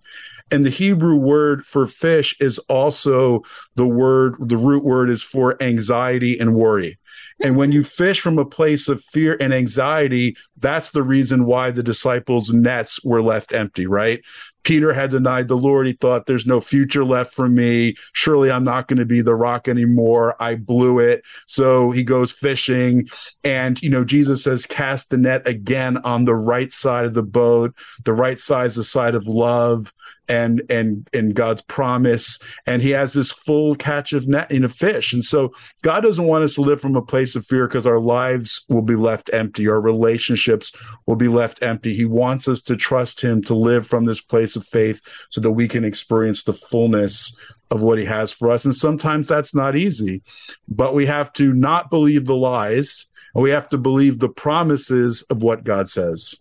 and 0.52 0.66
the 0.66 0.70
hebrew 0.70 1.16
word 1.16 1.66
for 1.66 1.86
fish 1.88 2.36
is 2.40 2.60
also 2.70 3.42
the 3.76 3.88
word 3.88 4.36
the 4.40 4.58
root 4.58 4.84
word 4.84 5.10
is 5.10 5.24
for 5.24 5.62
anxiety 5.62 6.40
and 6.40 6.56
worry 6.56 6.98
and 7.44 7.58
when 7.58 7.72
you 7.72 7.84
fish 7.84 8.22
from 8.22 8.38
a 8.40 8.46
place 8.46 8.88
of 8.88 9.04
fear 9.04 9.38
and 9.40 9.54
anxiety, 9.54 10.36
that's 10.58 10.92
the 10.92 11.04
reason 11.04 11.46
why 11.46 11.72
the 11.72 11.84
disciples' 11.84 12.54
nets 12.54 13.04
were 13.04 13.22
left 13.22 13.54
empty, 13.54 13.88
right? 13.88 14.24
Peter 14.64 14.94
had 14.94 15.12
denied 15.12 15.48
the 15.48 15.58
Lord. 15.58 15.88
He 15.88 15.94
thought 15.94 16.26
there's 16.26 16.46
no 16.46 16.62
future 16.62 17.04
left 17.04 17.34
for 17.34 17.50
me. 17.50 17.96
Surely 18.14 18.50
I'm 18.50 18.64
not 18.64 18.88
going 18.88 19.00
to 19.00 19.06
be 19.06 19.22
the 19.22 19.36
rock 19.36 19.68
anymore. 19.68 20.36
I 20.42 20.56
blew 20.56 21.00
it. 21.00 21.24
So 21.48 21.92
he 21.92 22.04
goes 22.04 22.32
fishing 22.32 23.10
and, 23.44 23.82
you 23.82 23.90
know, 23.90 24.06
Jesus 24.06 24.44
says, 24.44 24.66
cast 24.66 25.10
the 25.10 25.18
net 25.18 25.46
again 25.46 25.98
on 25.98 26.26
the 26.26 26.36
right 26.36 26.72
side 26.72 27.06
of 27.06 27.14
the 27.14 27.24
boat. 27.24 27.76
The 28.06 28.14
right 28.14 28.40
side 28.40 28.68
is 28.68 28.76
the 28.76 28.84
side 28.84 29.16
of 29.16 29.28
love 29.28 29.94
and 30.30 30.62
and 30.70 31.08
and 31.14 31.36
God's 31.36 31.62
promise 31.64 32.40
and 32.66 32.82
he 32.82 32.92
has 32.92 33.14
this 33.14 33.32
full 33.32 33.76
catch 33.76 34.14
of 34.14 34.28
net 34.28 34.52
in 34.52 34.64
a 34.64 34.70
fish. 34.70 35.14
And 35.14 35.24
so 35.24 35.54
God 35.82 36.02
doesn't 36.02 36.26
want 36.26 36.44
us 36.44 36.56
to 36.56 36.62
live 36.62 36.82
from 36.82 36.96
a 36.96 37.02
place 37.02 37.36
of 37.36 37.46
fear 37.46 37.68
because 37.68 37.86
our 37.86 38.00
lives 38.00 38.64
will 38.70 38.82
be 38.82 38.96
left 38.96 39.30
empty. 39.34 39.68
Our 39.68 39.82
relationships 39.82 40.72
will 41.06 41.16
be 41.16 41.28
left 41.28 41.62
empty. 41.62 41.94
He 41.94 42.06
wants 42.06 42.48
us 42.48 42.62
to 42.64 42.76
trust 42.76 43.22
him 43.22 43.42
to 43.44 43.56
live 43.56 43.88
from 43.88 44.06
this 44.06 44.22
place 44.22 44.56
of 44.56 44.66
faith 44.66 45.02
so 45.30 45.42
that 45.42 45.52
we 45.52 45.68
can 45.68 45.84
experience 45.84 46.44
the 46.44 46.54
fullness 46.54 47.36
of 47.72 47.82
what 47.82 47.98
he 47.98 48.06
has 48.06 48.32
for 48.32 48.52
us. 48.52 48.66
And 48.66 48.76
sometimes 48.76 49.28
that's 49.28 49.56
not 49.56 49.76
easy 49.76 50.22
but 50.68 50.94
we 50.94 51.06
have 51.06 51.32
to 51.34 51.54
not 51.54 51.90
believe 51.90 52.26
the 52.26 52.36
lies 52.36 53.08
and 53.34 53.44
we 53.44 53.50
have 53.52 53.70
to 53.70 53.78
believe 53.78 54.20
the 54.20 54.30
promises 54.30 55.24
of 55.24 55.44
what 55.44 55.64
God 55.64 55.90
says. 55.90 56.40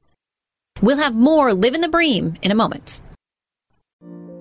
We'll 0.80 0.96
have 0.96 1.14
more 1.14 1.54
Live 1.54 1.74
in 1.74 1.80
the 1.80 1.88
Bream 1.88 2.34
in 2.42 2.50
a 2.50 2.54
moment. 2.54 3.00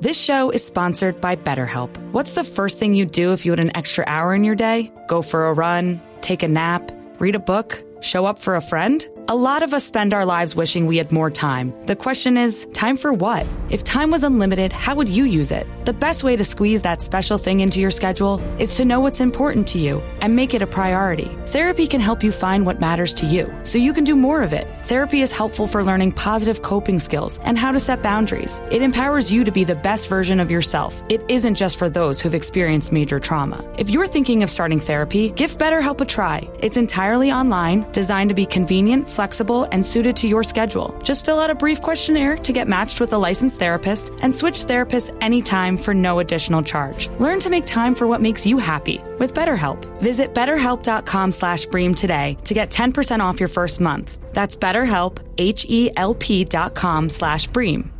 This 0.01 0.19
show 0.19 0.49
is 0.49 0.65
sponsored 0.65 1.21
by 1.21 1.35
BetterHelp. 1.35 1.95
What's 2.11 2.33
the 2.33 2.43
first 2.43 2.79
thing 2.79 2.95
you'd 2.95 3.11
do 3.11 3.33
if 3.33 3.45
you 3.45 3.51
had 3.51 3.59
an 3.59 3.77
extra 3.77 4.03
hour 4.07 4.33
in 4.33 4.43
your 4.43 4.55
day? 4.55 4.91
Go 5.07 5.21
for 5.21 5.45
a 5.45 5.53
run, 5.53 6.01
take 6.21 6.41
a 6.41 6.47
nap, 6.47 6.91
read 7.19 7.35
a 7.35 7.39
book, 7.39 7.83
show 8.01 8.25
up 8.25 8.39
for 8.39 8.55
a 8.55 8.61
friend? 8.61 9.07
A 9.27 9.35
lot 9.35 9.61
of 9.61 9.73
us 9.73 9.83
spend 9.83 10.13
our 10.13 10.25
lives 10.25 10.55
wishing 10.55 10.87
we 10.87 10.97
had 10.97 11.11
more 11.11 11.29
time. 11.29 11.73
The 11.85 11.95
question 11.95 12.37
is, 12.37 12.65
time 12.73 12.97
for 12.97 13.13
what? 13.13 13.45
If 13.69 13.83
time 13.83 14.09
was 14.09 14.23
unlimited, 14.23 14.73
how 14.73 14.95
would 14.95 15.07
you 15.07 15.25
use 15.25 15.51
it? 15.51 15.67
The 15.85 15.93
best 15.93 16.23
way 16.23 16.35
to 16.35 16.43
squeeze 16.43 16.81
that 16.81 17.01
special 17.01 17.37
thing 17.37 17.59
into 17.59 17.79
your 17.79 17.91
schedule 17.91 18.39
is 18.59 18.75
to 18.75 18.85
know 18.85 18.99
what's 18.99 19.21
important 19.21 19.67
to 19.69 19.79
you 19.79 20.01
and 20.21 20.35
make 20.35 20.53
it 20.53 20.61
a 20.61 20.67
priority. 20.67 21.29
Therapy 21.45 21.87
can 21.87 22.01
help 22.01 22.23
you 22.23 22.31
find 22.31 22.65
what 22.65 22.79
matters 22.79 23.13
to 23.15 23.25
you 23.25 23.53
so 23.63 23.77
you 23.77 23.93
can 23.93 24.03
do 24.03 24.15
more 24.15 24.41
of 24.41 24.53
it. 24.53 24.67
Therapy 24.85 25.21
is 25.21 25.31
helpful 25.31 25.67
for 25.67 25.83
learning 25.83 26.11
positive 26.13 26.61
coping 26.61 26.99
skills 26.99 27.39
and 27.43 27.57
how 27.57 27.71
to 27.71 27.79
set 27.79 28.01
boundaries. 28.01 28.61
It 28.71 28.81
empowers 28.81 29.31
you 29.31 29.43
to 29.43 29.51
be 29.51 29.63
the 29.63 29.75
best 29.75 30.09
version 30.09 30.39
of 30.39 30.51
yourself. 30.51 31.01
It 31.09 31.23
isn't 31.29 31.55
just 31.55 31.77
for 31.77 31.89
those 31.89 32.19
who've 32.19 32.35
experienced 32.35 32.91
major 32.91 33.19
trauma. 33.19 33.63
If 33.77 33.89
you're 33.89 34.07
thinking 34.07 34.43
of 34.43 34.49
starting 34.49 34.79
therapy, 34.79 35.29
give 35.29 35.57
BetterHelp 35.57 36.01
a 36.01 36.05
try. 36.05 36.49
It's 36.59 36.77
entirely 36.77 37.31
online, 37.31 37.89
designed 37.91 38.29
to 38.29 38.35
be 38.35 38.45
convenient, 38.45 39.07
flexible, 39.15 39.67
and 39.71 39.85
suited 39.85 40.15
to 40.17 40.27
your 40.27 40.43
schedule. 40.43 40.97
Just 41.03 41.25
fill 41.25 41.39
out 41.39 41.49
a 41.49 41.55
brief 41.55 41.81
questionnaire 41.81 42.37
to 42.37 42.53
get 42.53 42.67
matched 42.67 42.99
with 42.99 43.13
a 43.13 43.17
licensed 43.17 43.59
therapist 43.59 44.11
and 44.21 44.35
switch 44.35 44.65
therapists 44.65 45.15
anytime 45.21 45.77
for 45.77 45.93
no 45.93 46.19
additional 46.19 46.61
charge. 46.63 47.09
Learn 47.19 47.39
to 47.39 47.49
make 47.49 47.65
time 47.65 47.93
for 47.95 48.07
what 48.07 48.21
makes 48.21 48.45
you 48.45 48.57
happy 48.57 49.01
with 49.19 49.33
BetterHelp. 49.33 49.83
Visit 50.01 50.33
betterhelp.com 50.33 51.31
slash 51.31 51.65
bream 51.65 51.93
today 51.93 52.37
to 52.45 52.53
get 52.53 52.71
10% 52.71 53.19
off 53.19 53.39
your 53.39 53.49
first 53.49 53.81
month. 53.81 54.19
That's 54.33 54.55
betterhelp, 54.55 55.19
H-E-L-P 55.37 56.45
dot 56.45 56.75
com 56.75 57.09
slash 57.09 57.47
bream. 57.47 57.91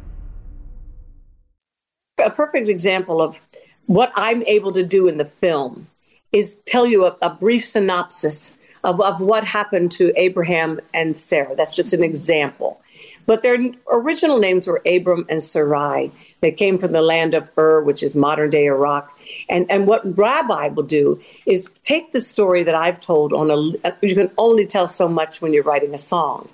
A 2.23 2.29
perfect 2.29 2.69
example 2.69 3.21
of 3.21 3.39
what 3.87 4.11
I'm 4.15 4.43
able 4.43 4.71
to 4.73 4.83
do 4.83 5.07
in 5.07 5.17
the 5.17 5.25
film 5.25 5.87
is 6.31 6.55
tell 6.65 6.85
you 6.85 7.05
a, 7.05 7.17
a 7.21 7.29
brief 7.29 7.65
synopsis 7.65 8.53
of, 8.83 9.01
of 9.01 9.21
what 9.21 9.43
happened 9.43 9.91
to 9.93 10.13
Abraham 10.15 10.79
and 10.93 11.15
Sarah. 11.15 11.55
That's 11.55 11.75
just 11.75 11.93
an 11.93 12.03
example. 12.03 12.81
But 13.25 13.43
their 13.43 13.57
original 13.91 14.39
names 14.39 14.67
were 14.67 14.81
Abram 14.85 15.25
and 15.29 15.41
Sarai. 15.41 16.11
They 16.41 16.51
came 16.51 16.77
from 16.77 16.91
the 16.91 17.01
land 17.01 17.33
of 17.33 17.49
Ur, 17.57 17.81
which 17.81 18.01
is 18.01 18.15
modern 18.15 18.49
day 18.49 18.65
Iraq. 18.65 19.15
And, 19.47 19.69
and 19.69 19.85
what 19.85 20.17
Rabbi 20.17 20.69
will 20.69 20.83
do 20.83 21.21
is 21.45 21.69
take 21.83 22.11
the 22.11 22.19
story 22.19 22.63
that 22.63 22.75
I've 22.75 22.99
told 22.99 23.31
on 23.31 23.51
a, 23.51 23.93
you 24.05 24.15
can 24.15 24.31
only 24.37 24.65
tell 24.65 24.87
so 24.87 25.07
much 25.07 25.41
when 25.41 25.53
you're 25.53 25.63
writing 25.63 25.93
a 25.93 25.99
song. 25.99 26.49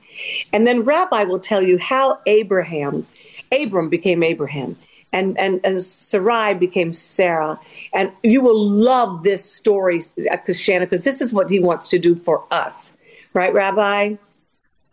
And 0.51 0.67
then 0.67 0.83
Rabbi 0.83 1.23
will 1.23 1.39
tell 1.39 1.61
you 1.61 1.77
how 1.77 2.19
Abraham, 2.25 3.05
Abram 3.51 3.87
became 3.87 4.23
Abraham, 4.23 4.75
and 5.13 5.37
and 5.39 5.59
and 5.63 5.81
Sarai 5.81 6.53
became 6.53 6.93
Sarah. 6.93 7.59
And 7.93 8.11
you 8.23 8.41
will 8.41 8.59
love 8.59 9.23
this 9.23 9.43
story, 9.43 9.99
uh, 10.29 10.37
because 10.37 10.59
Shannon, 10.59 10.87
because 10.87 11.03
this 11.03 11.21
is 11.21 11.33
what 11.33 11.49
he 11.49 11.59
wants 11.59 11.87
to 11.89 11.99
do 11.99 12.15
for 12.15 12.45
us, 12.51 12.97
right, 13.33 13.53
Rabbi? 13.53 14.15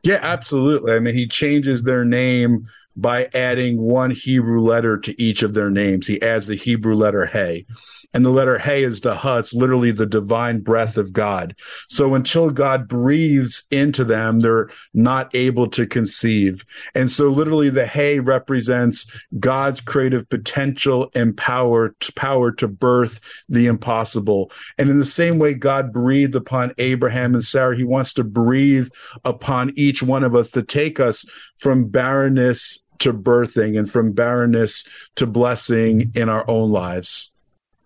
Yeah, 0.02 0.18
absolutely. 0.20 0.92
I 0.92 1.00
mean, 1.00 1.14
he 1.14 1.26
changes 1.26 1.82
their 1.82 2.04
name 2.04 2.66
by 2.96 3.28
adding 3.34 3.80
one 3.80 4.10
Hebrew 4.10 4.60
letter 4.60 4.98
to 4.98 5.20
each 5.20 5.42
of 5.42 5.54
their 5.54 5.70
names. 5.70 6.06
He 6.06 6.20
adds 6.22 6.46
the 6.46 6.54
Hebrew 6.54 6.94
letter 6.94 7.26
Hey 7.26 7.66
and 8.14 8.24
the 8.24 8.30
letter 8.30 8.58
Hey 8.58 8.84
is 8.84 9.00
the 9.00 9.16
Ha. 9.16 9.38
It's 9.38 9.52
literally 9.52 9.90
the 9.90 10.06
divine 10.06 10.60
breath 10.60 10.96
of 10.96 11.12
God. 11.12 11.56
So 11.88 12.14
until 12.14 12.50
God 12.50 12.88
breathes 12.88 13.64
into 13.72 14.04
them, 14.04 14.38
they're 14.38 14.70
not 14.94 15.34
able 15.34 15.66
to 15.70 15.86
conceive. 15.86 16.64
And 16.94 17.10
so 17.10 17.28
literally 17.28 17.70
the 17.70 17.86
Hey 17.86 18.20
represents 18.20 19.04
God's 19.40 19.80
creative 19.80 20.28
potential 20.28 21.10
and 21.14 21.36
power 21.36 21.94
to 22.00 22.12
power 22.12 22.52
to 22.52 22.68
birth 22.68 23.20
the 23.48 23.66
impossible. 23.66 24.52
And 24.78 24.88
in 24.88 24.98
the 24.98 25.04
same 25.04 25.38
way 25.38 25.54
God 25.54 25.92
breathed 25.92 26.36
upon 26.36 26.72
Abraham 26.78 27.34
and 27.34 27.44
Sarah, 27.44 27.76
he 27.76 27.84
wants 27.84 28.12
to 28.14 28.24
breathe 28.24 28.88
upon 29.24 29.72
each 29.74 30.02
one 30.02 30.22
of 30.22 30.36
us 30.36 30.50
to 30.52 30.62
take 30.62 31.00
us 31.00 31.24
from 31.56 31.88
barrenness 31.88 32.78
to 33.00 33.12
birthing 33.12 33.76
and 33.76 33.90
from 33.90 34.12
barrenness 34.12 34.84
to 35.16 35.26
blessing 35.26 36.12
in 36.14 36.28
our 36.28 36.48
own 36.48 36.70
lives 36.70 37.33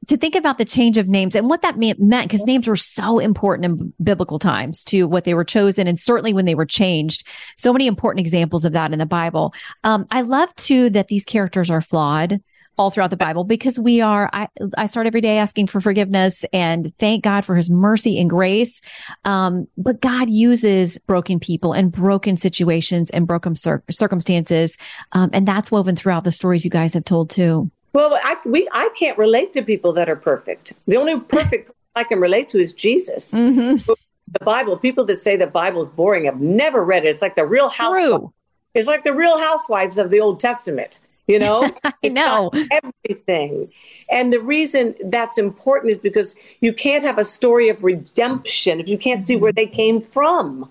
to 0.09 0.17
think 0.17 0.35
about 0.35 0.59
the 0.59 0.65
change 0.65 0.99
of 0.99 1.07
names 1.07 1.35
and 1.35 1.49
what 1.49 1.63
that 1.63 1.79
meant 1.79 1.99
because 2.29 2.45
names 2.45 2.67
were 2.67 2.77
so 2.77 3.19
important 3.19 3.65
in 3.67 3.93
biblical 4.03 4.39
times 4.39 4.83
to 4.85 5.07
what 5.07 5.25
they 5.25 5.35
were 5.35 5.45
chosen 5.45 5.87
and 5.87 6.01
certainly 6.01 6.33
when 6.33 6.47
they 6.47 6.55
were 6.55 6.67
changed. 6.67 7.27
So 7.57 7.73
many 7.73 7.87
important 7.87 8.21
examples 8.21 8.65
of 8.65 8.73
that 8.73 8.93
in 8.93 8.99
the 8.99 9.07
bible. 9.07 9.55
Um, 9.85 10.07
i 10.11 10.23
love 10.23 10.55
too 10.57 10.91
that 10.91 11.09
these 11.09 11.25
characters 11.25 11.71
are 11.71 11.81
flawed 11.81 12.41
all 12.77 12.91
throughout 12.91 13.11
the 13.11 13.17
bible 13.17 13.43
because 13.45 13.79
we 13.79 14.01
are 14.01 14.31
i, 14.33 14.49
I 14.77 14.87
start 14.87 15.09
every 15.09 15.21
day 15.21 15.39
asking 15.39 15.67
for 15.67 15.81
forgiveness 15.81 16.45
and 16.53 16.93
thank 16.99 17.25
god 17.25 17.45
for 17.45 17.57
his 17.57 17.69
mercy 17.69 18.19
and 18.19 18.31
grace. 18.31 18.81
Um, 19.25 19.67
but 19.77 20.01
god 20.01 20.31
uses 20.31 20.97
broken 20.99 21.41
people 21.41 21.73
and 21.73 21.93
broken 21.93 22.37
situations 22.37 23.11
and 23.11 23.27
broken 23.27 23.57
cir- 23.57 23.83
circumstances. 23.91 24.79
Um, 25.13 25.31
and 25.33 25.47
that's 25.47 25.71
woven 25.71 25.97
throughout 25.97 26.25
the 26.25 26.33
stories 26.33 26.65
you 26.65 26.71
guys 26.71 26.95
have 26.95 27.05
told 27.05 27.31
too 27.31 27.71
well, 27.93 28.19
I 28.23 28.37
we 28.45 28.69
I 28.73 28.91
can't 28.99 29.19
relate 29.19 29.53
to 29.55 29.63
people 29.63 29.93
that 29.95 30.09
are 30.09 30.17
perfect. 30.17 30.75
The 30.87 30.97
only 30.97 31.19
perfect 31.21 31.71
I 31.95 32.05
can 32.05 32.21
relate 32.21 32.49
to 32.49 32.61
is 32.61 32.73
Jesus. 32.73 33.35
Mm-hmm. 33.35 33.93
The 34.33 34.45
Bible. 34.45 34.77
People 34.77 35.05
that 35.07 35.17
say 35.17 35.37
the 35.37 35.47
Bible's 35.47 35.91
boring 35.91 36.27
have 36.27 36.41
never 36.41 36.85
read 36.85 37.05
it. 37.05 37.09
It's 37.09 37.23
like 37.23 37.35
the 37.35 37.47
Real 37.47 37.69
Housewives. 37.69 38.33
It's 38.75 38.87
like 38.87 39.05
the 39.05 39.15
Real 39.15 39.39
Housewives 39.39 39.99
of 39.99 40.11
the 40.11 40.21
Old 40.21 40.39
Testament. 40.39 40.99
You 41.27 41.39
know, 41.45 41.71
I 41.85 42.09
know 42.09 42.51
everything. 42.71 43.71
And 44.11 44.33
the 44.33 44.41
reason 44.41 44.95
that's 45.05 45.39
important 45.39 45.93
is 45.93 45.99
because 45.99 46.35
you 46.61 46.73
can't 46.73 47.05
have 47.05 47.19
a 47.19 47.25
story 47.25 47.69
of 47.69 47.85
redemption 47.85 48.81
if 48.81 48.89
you 48.89 48.99
can't 48.99 49.27
see 49.27 49.37
where 49.37 49.53
they 49.53 49.67
came 49.67 50.01
from. 50.01 50.71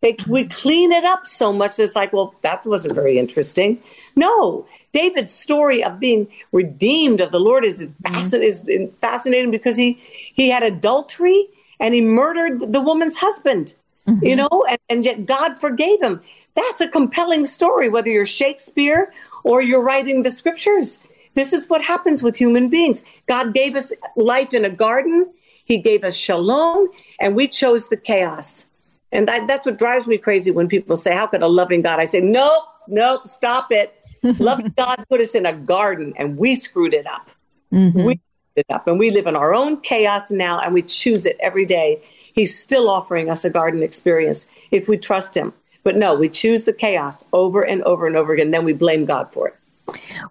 They 0.00 0.16
we 0.28 0.46
clean 0.46 0.92
it 0.92 1.04
up 1.04 1.24
so 1.24 1.52
much. 1.52 1.78
It's 1.78 1.96
like, 1.96 2.12
well, 2.12 2.34
that 2.42 2.66
wasn't 2.66 2.94
very 2.94 3.18
interesting. 3.18 3.82
No, 4.14 4.66
David's 4.94 5.34
story 5.34 5.84
of 5.84 6.00
being 6.00 6.28
redeemed 6.52 7.20
of 7.20 7.32
the 7.32 7.40
Lord 7.40 7.64
is, 7.64 7.84
mm-hmm. 7.84 8.42
is 8.42 8.94
fascinating 9.00 9.50
because 9.50 9.76
he 9.76 10.00
he 10.32 10.48
had 10.48 10.62
adultery 10.62 11.48
and 11.80 11.92
he 11.92 12.00
murdered 12.00 12.72
the 12.72 12.80
woman's 12.80 13.18
husband. 13.18 13.74
Mm-hmm. 14.08 14.24
You 14.24 14.36
know, 14.36 14.64
and, 14.68 14.78
and 14.88 15.04
yet 15.04 15.26
God 15.26 15.58
forgave 15.58 16.00
him. 16.00 16.20
That's 16.54 16.80
a 16.80 16.88
compelling 16.88 17.44
story, 17.44 17.88
whether 17.88 18.10
you're 18.10 18.24
Shakespeare 18.24 19.12
or 19.42 19.60
you're 19.62 19.82
writing 19.82 20.22
the 20.22 20.30
scriptures. 20.30 21.02
This 21.34 21.52
is 21.52 21.68
what 21.68 21.82
happens 21.82 22.22
with 22.22 22.36
human 22.36 22.68
beings. 22.68 23.02
God 23.26 23.54
gave 23.54 23.74
us 23.74 23.92
life 24.14 24.54
in 24.54 24.64
a 24.64 24.70
garden. 24.70 25.32
He 25.64 25.78
gave 25.78 26.04
us 26.04 26.14
shalom, 26.16 26.88
and 27.18 27.34
we 27.34 27.48
chose 27.48 27.88
the 27.88 27.96
chaos. 27.96 28.66
And 29.10 29.26
that, 29.26 29.48
that's 29.48 29.64
what 29.64 29.78
drives 29.78 30.06
me 30.06 30.18
crazy 30.18 30.50
when 30.50 30.68
people 30.68 30.96
say, 30.96 31.14
How 31.14 31.26
could 31.26 31.42
a 31.42 31.48
loving 31.48 31.82
God? 31.82 31.98
I 31.98 32.04
say, 32.04 32.20
Nope, 32.20 32.64
nope, 32.86 33.26
stop 33.26 33.72
it. 33.72 33.94
Loving 34.38 34.72
God 34.76 35.04
put 35.08 35.20
us 35.20 35.34
in 35.34 35.46
a 35.46 35.52
garden 35.52 36.14
and 36.16 36.36
we 36.36 36.54
screwed 36.54 36.94
it 36.94 37.06
up. 37.06 37.30
Mm-hmm. 37.72 38.04
We 38.04 38.14
screwed 38.14 38.20
it 38.56 38.66
up 38.70 38.86
and 38.86 38.98
we 38.98 39.10
live 39.10 39.26
in 39.26 39.36
our 39.36 39.54
own 39.54 39.80
chaos 39.80 40.30
now 40.30 40.60
and 40.60 40.74
we 40.74 40.82
choose 40.82 41.26
it 41.26 41.36
every 41.40 41.66
day. 41.66 42.02
He's 42.32 42.58
still 42.58 42.88
offering 42.90 43.30
us 43.30 43.44
a 43.44 43.50
garden 43.50 43.82
experience 43.82 44.46
if 44.70 44.88
we 44.88 44.96
trust 44.96 45.36
him. 45.36 45.52
But 45.84 45.96
no, 45.96 46.14
we 46.14 46.28
choose 46.28 46.64
the 46.64 46.72
chaos 46.72 47.28
over 47.32 47.62
and 47.62 47.82
over 47.82 48.06
and 48.06 48.16
over 48.16 48.32
again. 48.32 48.50
Then 48.50 48.64
we 48.64 48.72
blame 48.72 49.04
God 49.04 49.30
for 49.32 49.48
it. 49.48 49.54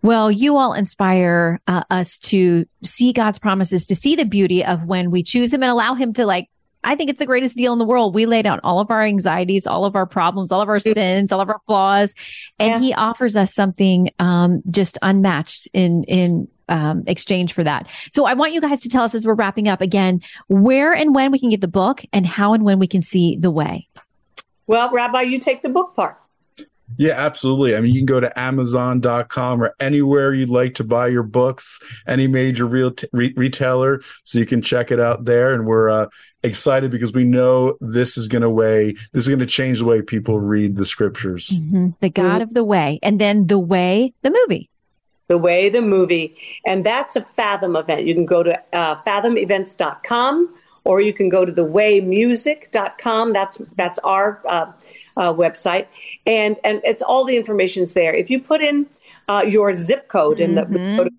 Well, 0.01 0.32
you 0.32 0.58
all 0.58 0.73
inspire 0.73 1.62
uh, 1.67 1.84
us 1.91 2.17
to 2.19 2.65
see 2.84 3.13
God's 3.13 3.38
promises, 3.38 3.86
to 3.86 3.95
see 3.95 4.15
the 4.15 4.25
beauty 4.25 4.65
of 4.65 4.86
when 4.86 5.12
we 5.12 5.21
choose 5.21 5.53
Him 5.53 5.62
and 5.62 5.71
allow 5.71 5.93
Him 5.93 6.12
to 6.13 6.25
like 6.25 6.49
I 6.84 6.96
think 6.96 7.10
it's 7.10 7.19
the 7.19 7.26
greatest 7.26 7.58
deal 7.58 7.74
in 7.74 7.80
the 7.80 7.86
world. 7.86 8.13
We 8.13 8.26
lay 8.26 8.41
down 8.41 8.60
all 8.63 8.80
of 8.80 8.91
our 8.91 9.04
anxieties, 9.04 9.65
all 9.67 9.86
of 9.86 9.96
our 9.96 10.06
problems, 10.06 10.52
all 10.52 10.62
of 10.62 10.69
our 10.69 10.80
sins, 10.80 11.32
all 11.32 11.41
of 11.41 11.50
our 11.50 11.62
flaws, 11.65 12.13
and 12.60 12.74
yeah. 12.74 12.80
he 12.80 12.93
offers 12.93 13.36
us 13.36 13.54
something 13.54 14.10
um, 14.19 14.62
just 14.69 14.98
unmatched 15.02 15.67
in 15.74 16.04
in 16.06 16.48
um, 16.69 17.04
exchange 17.08 17.54
for 17.54 17.63
that. 17.63 17.88
So 18.12 18.26
I 18.26 18.34
want 18.34 18.54
you 18.54 18.62
guys 18.62 18.80
to 18.82 18.89
tell 18.89 19.04
us 19.04 19.13
as 19.13 19.28
we're 19.28 19.34
wrapping 19.34 19.67
up 19.67 19.82
again 19.82 20.22
where 20.48 20.93
and 20.93 21.13
when 21.13 21.32
we 21.32 21.39
can 21.39 21.50
get 21.50 21.62
the 21.62 21.67
book, 21.67 22.04
and 22.12 22.26
how 22.26 22.54
and 22.54 22.63
when 22.63 22.80
we 22.80 22.88
can 22.88 23.02
see 23.02 23.36
the 23.36 23.52
way. 23.52 23.88
Well, 24.65 24.89
Rabbi, 24.91 25.22
you 25.22 25.39
take 25.39 25.62
the 25.62 25.69
book 25.69 25.96
part. 25.96 26.17
Yeah, 26.97 27.13
absolutely. 27.13 27.75
I 27.75 27.82
mean, 27.82 27.93
you 27.93 27.99
can 27.99 28.06
go 28.06 28.19
to 28.19 28.39
Amazon.com 28.39 29.63
or 29.63 29.75
anywhere 29.79 30.34
you'd 30.34 30.49
like 30.49 30.75
to 30.75 30.84
buy 30.84 31.08
your 31.08 31.23
books, 31.23 31.79
any 32.08 32.27
major 32.27 32.65
real 32.65 32.91
t- 32.91 33.08
re- 33.12 33.34
retailer, 33.36 34.01
so 34.23 34.39
you 34.39 34.45
can 34.45 34.62
check 34.62 34.91
it 34.91 34.99
out 34.99 35.25
there. 35.25 35.53
And 35.53 35.65
we're 35.65 35.89
uh, 35.89 36.08
excited 36.43 36.91
because 36.91 37.13
we 37.13 37.23
know 37.23 37.77
this 37.82 38.17
is 38.17 38.27
going 38.27 38.41
to 38.41 38.49
way 38.49 38.93
this 39.12 39.23
is 39.23 39.27
going 39.27 39.39
to 39.39 39.45
change 39.45 39.79
the 39.79 39.86
way 39.86 40.01
people 40.01 40.39
read 40.39 40.75
the 40.75 40.86
scriptures. 40.86 41.49
Mm-hmm. 41.49 41.89
The 41.99 42.10
God 42.10 42.41
of 42.41 42.53
the 42.53 42.63
Way, 42.63 42.99
and 43.01 43.19
then 43.19 43.47
the 43.47 43.60
Way, 43.60 44.13
the 44.21 44.32
movie. 44.32 44.69
The 45.27 45.38
Way, 45.38 45.69
the 45.69 45.82
movie, 45.82 46.36
and 46.65 46.86
that's 46.86 47.15
a 47.15 47.21
Fathom 47.21 47.75
event. 47.75 48.06
You 48.06 48.13
can 48.13 48.25
go 48.25 48.43
to 48.43 48.62
uh, 48.73 49.01
fathomevents.com 49.03 50.53
or 50.86 51.01
you 51.01 51.13
can 51.13 51.29
go 51.29 51.45
to 51.45 51.51
thewaymusic.com. 51.51 53.34
That's 53.34 53.58
that's 53.75 53.99
our 53.99 54.41
uh, 54.47 54.71
uh, 55.17 55.34
website, 55.34 55.88
and 56.26 56.60
and 56.63 56.82
it's 56.84 57.02
all 57.02 57.26
the 57.26 57.38
information's 57.38 57.93
there. 57.93 58.13
If 58.13 58.30
you 58.30 58.39
put 58.39 58.62
in 58.62 58.88
uh, 59.28 59.45
your 59.47 59.71
zip 59.71 60.08
code 60.08 60.39
in 60.39 60.56
mm-hmm. 60.56 60.73
the 60.73 60.97
go 60.97 61.04
to 61.06 61.12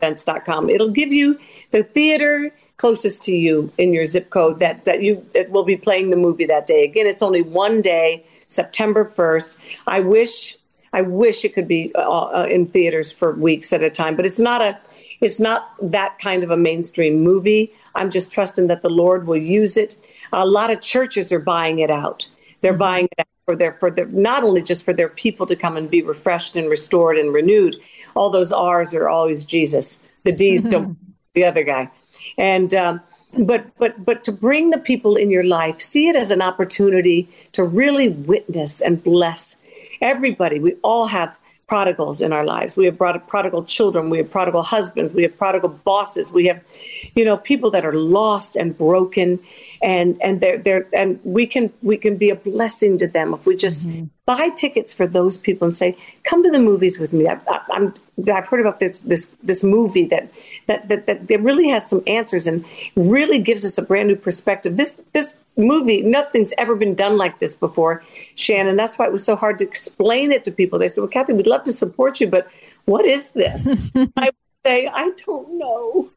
events.com, 0.00 0.70
it'll 0.70 0.90
give 0.90 1.12
you 1.12 1.38
the 1.70 1.82
theater 1.82 2.52
closest 2.76 3.24
to 3.24 3.36
you 3.36 3.72
in 3.76 3.92
your 3.92 4.04
zip 4.04 4.30
code 4.30 4.60
that 4.60 4.84
that 4.84 5.02
you 5.02 5.24
that 5.34 5.50
will 5.50 5.64
be 5.64 5.76
playing 5.76 6.10
the 6.10 6.16
movie 6.16 6.46
that 6.46 6.66
day. 6.66 6.84
Again, 6.84 7.06
it's 7.06 7.22
only 7.22 7.42
one 7.42 7.82
day, 7.82 8.24
September 8.48 9.04
first. 9.04 9.58
I 9.86 10.00
wish 10.00 10.56
I 10.92 11.02
wish 11.02 11.44
it 11.44 11.54
could 11.54 11.68
be 11.68 11.92
uh, 11.94 12.00
uh, 12.00 12.46
in 12.48 12.66
theaters 12.66 13.12
for 13.12 13.34
weeks 13.34 13.72
at 13.72 13.82
a 13.82 13.90
time, 13.90 14.16
but 14.16 14.24
it's 14.24 14.40
not 14.40 14.62
a 14.62 14.78
it's 15.20 15.40
not 15.40 15.74
that 15.82 16.18
kind 16.20 16.44
of 16.44 16.50
a 16.50 16.56
mainstream 16.56 17.20
movie. 17.20 17.72
I'm 17.94 18.10
just 18.10 18.30
trusting 18.30 18.68
that 18.68 18.82
the 18.82 18.90
Lord 18.90 19.26
will 19.26 19.36
use 19.36 19.76
it. 19.76 19.96
A 20.32 20.46
lot 20.46 20.70
of 20.70 20.80
churches 20.80 21.32
are 21.32 21.40
buying 21.40 21.80
it 21.80 21.90
out. 21.90 22.28
They're 22.60 22.72
mm-hmm. 22.72 22.78
buying 22.78 23.04
it 23.06 23.20
out 23.20 23.26
for 23.48 23.56
their 23.56 23.72
for 23.72 23.90
their 23.90 24.04
not 24.08 24.44
only 24.44 24.60
just 24.60 24.84
for 24.84 24.92
their 24.92 25.08
people 25.08 25.46
to 25.46 25.56
come 25.56 25.78
and 25.78 25.90
be 25.90 26.02
refreshed 26.02 26.54
and 26.54 26.68
restored 26.68 27.16
and 27.16 27.32
renewed. 27.32 27.76
All 28.14 28.28
those 28.28 28.52
R's 28.52 28.92
are 28.92 29.08
always 29.08 29.46
Jesus. 29.46 30.00
The 30.24 30.32
D's 30.32 30.60
mm-hmm. 30.60 30.68
don't 30.68 30.98
the 31.34 31.46
other 31.46 31.62
guy. 31.62 31.90
And 32.36 32.74
um, 32.74 33.00
but 33.38 33.74
but 33.78 34.04
but 34.04 34.22
to 34.24 34.32
bring 34.32 34.68
the 34.68 34.78
people 34.78 35.16
in 35.16 35.30
your 35.30 35.44
life, 35.44 35.80
see 35.80 36.08
it 36.08 36.16
as 36.16 36.30
an 36.30 36.42
opportunity 36.42 37.26
to 37.52 37.64
really 37.64 38.10
witness 38.10 38.82
and 38.82 39.02
bless 39.02 39.56
everybody. 40.02 40.58
We 40.58 40.74
all 40.82 41.06
have 41.06 41.37
prodigals 41.68 42.22
in 42.22 42.32
our 42.32 42.44
lives. 42.44 42.76
We 42.76 42.86
have 42.86 42.96
brought 42.96 43.28
prodigal 43.28 43.62
children. 43.64 44.08
We 44.08 44.18
have 44.18 44.30
prodigal 44.30 44.62
husbands. 44.62 45.12
We 45.12 45.22
have 45.22 45.36
prodigal 45.36 45.68
bosses. 45.68 46.32
We 46.32 46.46
have, 46.46 46.62
you 47.14 47.24
know, 47.24 47.36
people 47.36 47.70
that 47.72 47.84
are 47.84 47.92
lost 47.92 48.56
and 48.56 48.76
broken, 48.76 49.38
and 49.82 50.20
and 50.22 50.40
they're 50.40 50.58
they're 50.58 50.86
and 50.94 51.20
we 51.24 51.46
can 51.46 51.70
we 51.82 51.98
can 51.98 52.16
be 52.16 52.30
a 52.30 52.34
blessing 52.34 52.96
to 52.98 53.06
them 53.06 53.34
if 53.34 53.46
we 53.46 53.54
just 53.54 53.86
mm-hmm. 53.86 54.06
buy 54.24 54.48
tickets 54.56 54.94
for 54.94 55.06
those 55.06 55.36
people 55.36 55.66
and 55.66 55.76
say, 55.76 55.96
"Come 56.24 56.42
to 56.42 56.50
the 56.50 56.58
movies 56.58 56.98
with 56.98 57.12
me." 57.12 57.28
I, 57.28 57.38
am 57.70 57.92
I've 58.32 58.48
heard 58.48 58.60
about 58.60 58.80
this 58.80 59.00
this 59.02 59.26
this 59.42 59.62
movie 59.62 60.06
that 60.06 60.32
that 60.66 60.88
that 60.88 61.06
that 61.06 61.40
really 61.40 61.68
has 61.68 61.88
some 61.88 62.02
answers 62.06 62.46
and 62.46 62.64
really 62.96 63.38
gives 63.38 63.64
us 63.66 63.76
a 63.76 63.82
brand 63.82 64.08
new 64.08 64.16
perspective. 64.16 64.78
This 64.78 65.00
this 65.12 65.36
movie, 65.58 66.02
nothing's 66.02 66.54
ever 66.56 66.74
been 66.74 66.94
done 66.94 67.16
like 67.16 67.38
this 67.38 67.54
before, 67.54 68.02
Shannon. 68.36 68.76
That's 68.76 68.98
why 68.98 69.06
it 69.06 69.12
was 69.12 69.24
so 69.24 69.36
hard 69.36 69.58
to 69.58 69.64
explain 69.64 70.32
it 70.32 70.44
to 70.44 70.50
people. 70.50 70.78
They 70.78 70.88
said, 70.88 71.02
"Well, 71.02 71.08
Kathie, 71.08 71.32
we'd 71.32 71.46
love 71.46 71.64
to 71.64 71.72
support 71.72 72.20
you, 72.20 72.28
but 72.28 72.48
what 72.84 73.04
is 73.04 73.32
this?" 73.32 73.68
I 74.16 74.26
would 74.26 74.34
say, 74.64 74.86
"I 74.86 75.10
don't 75.26 75.58
know." 75.58 76.10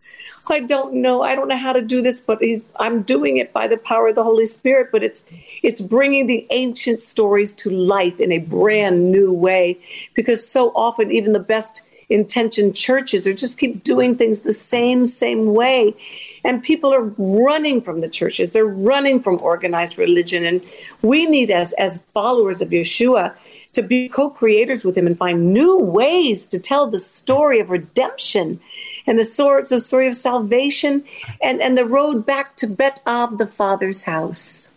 I 0.48 0.60
don't 0.60 0.96
know. 0.96 1.22
I 1.22 1.36
don't 1.36 1.48
know 1.48 1.58
how 1.58 1.72
to 1.72 1.82
do 1.82 2.02
this, 2.02 2.20
but 2.20 2.42
I'm 2.80 3.04
doing 3.04 3.38
it 3.38 3.54
by 3.54 3.68
the 3.68 3.78
power 3.78 4.08
of 4.08 4.16
the 4.16 4.24
Holy 4.24 4.46
Spirit. 4.46 4.90
But 4.92 5.04
it's 5.04 5.24
it's 5.62 5.82
bringing 5.82 6.28
the 6.28 6.48
ancient 6.50 7.00
stories 7.00 7.54
to 7.56 7.70
life 7.70 8.20
in 8.20 8.32
a 8.32 8.40
brand 8.40 9.12
new 9.12 9.32
way, 9.32 9.80
because 10.16 10.46
so 10.46 10.72
often 10.76 11.12
even 11.12 11.34
the 11.34 11.40
best 11.40 11.84
intentioned 12.12 12.76
churches 12.76 13.26
or 13.26 13.34
just 13.34 13.58
keep 13.58 13.84
doing 13.84 14.16
things 14.16 14.42
the 14.42 14.54
same, 14.54 15.06
same 15.06 15.54
way. 15.54 15.96
And 16.44 16.64
people 16.64 16.94
are 16.94 17.14
running 17.18 17.82
from 17.82 18.02
the 18.02 18.10
churches. 18.10 18.54
They're 18.54 18.66
running 18.66 19.20
from 19.20 19.40
organized 19.42 19.98
religion. 19.98 20.46
And 20.46 20.62
we 21.02 21.26
need, 21.26 21.52
as, 21.52 21.74
as 21.74 22.02
followers 22.04 22.62
of 22.62 22.70
Yeshua, 22.70 23.36
to 23.74 23.82
be 23.82 24.10
co-creators 24.10 24.84
with 24.84 24.98
him 24.98 25.08
and 25.08 25.18
find 25.18 25.54
new 25.54 25.80
ways 25.80 26.46
to 26.48 26.60
tell 26.60 26.88
the 26.88 27.00
story 27.00 27.60
of 27.60 27.70
redemption 27.70 28.60
and 29.08 29.18
the 29.18 29.24
story, 29.24 29.64
the 29.70 29.80
story 29.80 30.08
of 30.08 30.16
salvation 30.16 31.04
and, 31.42 31.62
and 31.62 31.78
the 31.78 31.86
road 31.86 32.26
back 32.26 32.56
to 32.58 32.68
Bet 32.68 33.02
Av, 33.08 33.38
the 33.38 33.46
Father's 33.46 34.04
house. 34.04 34.70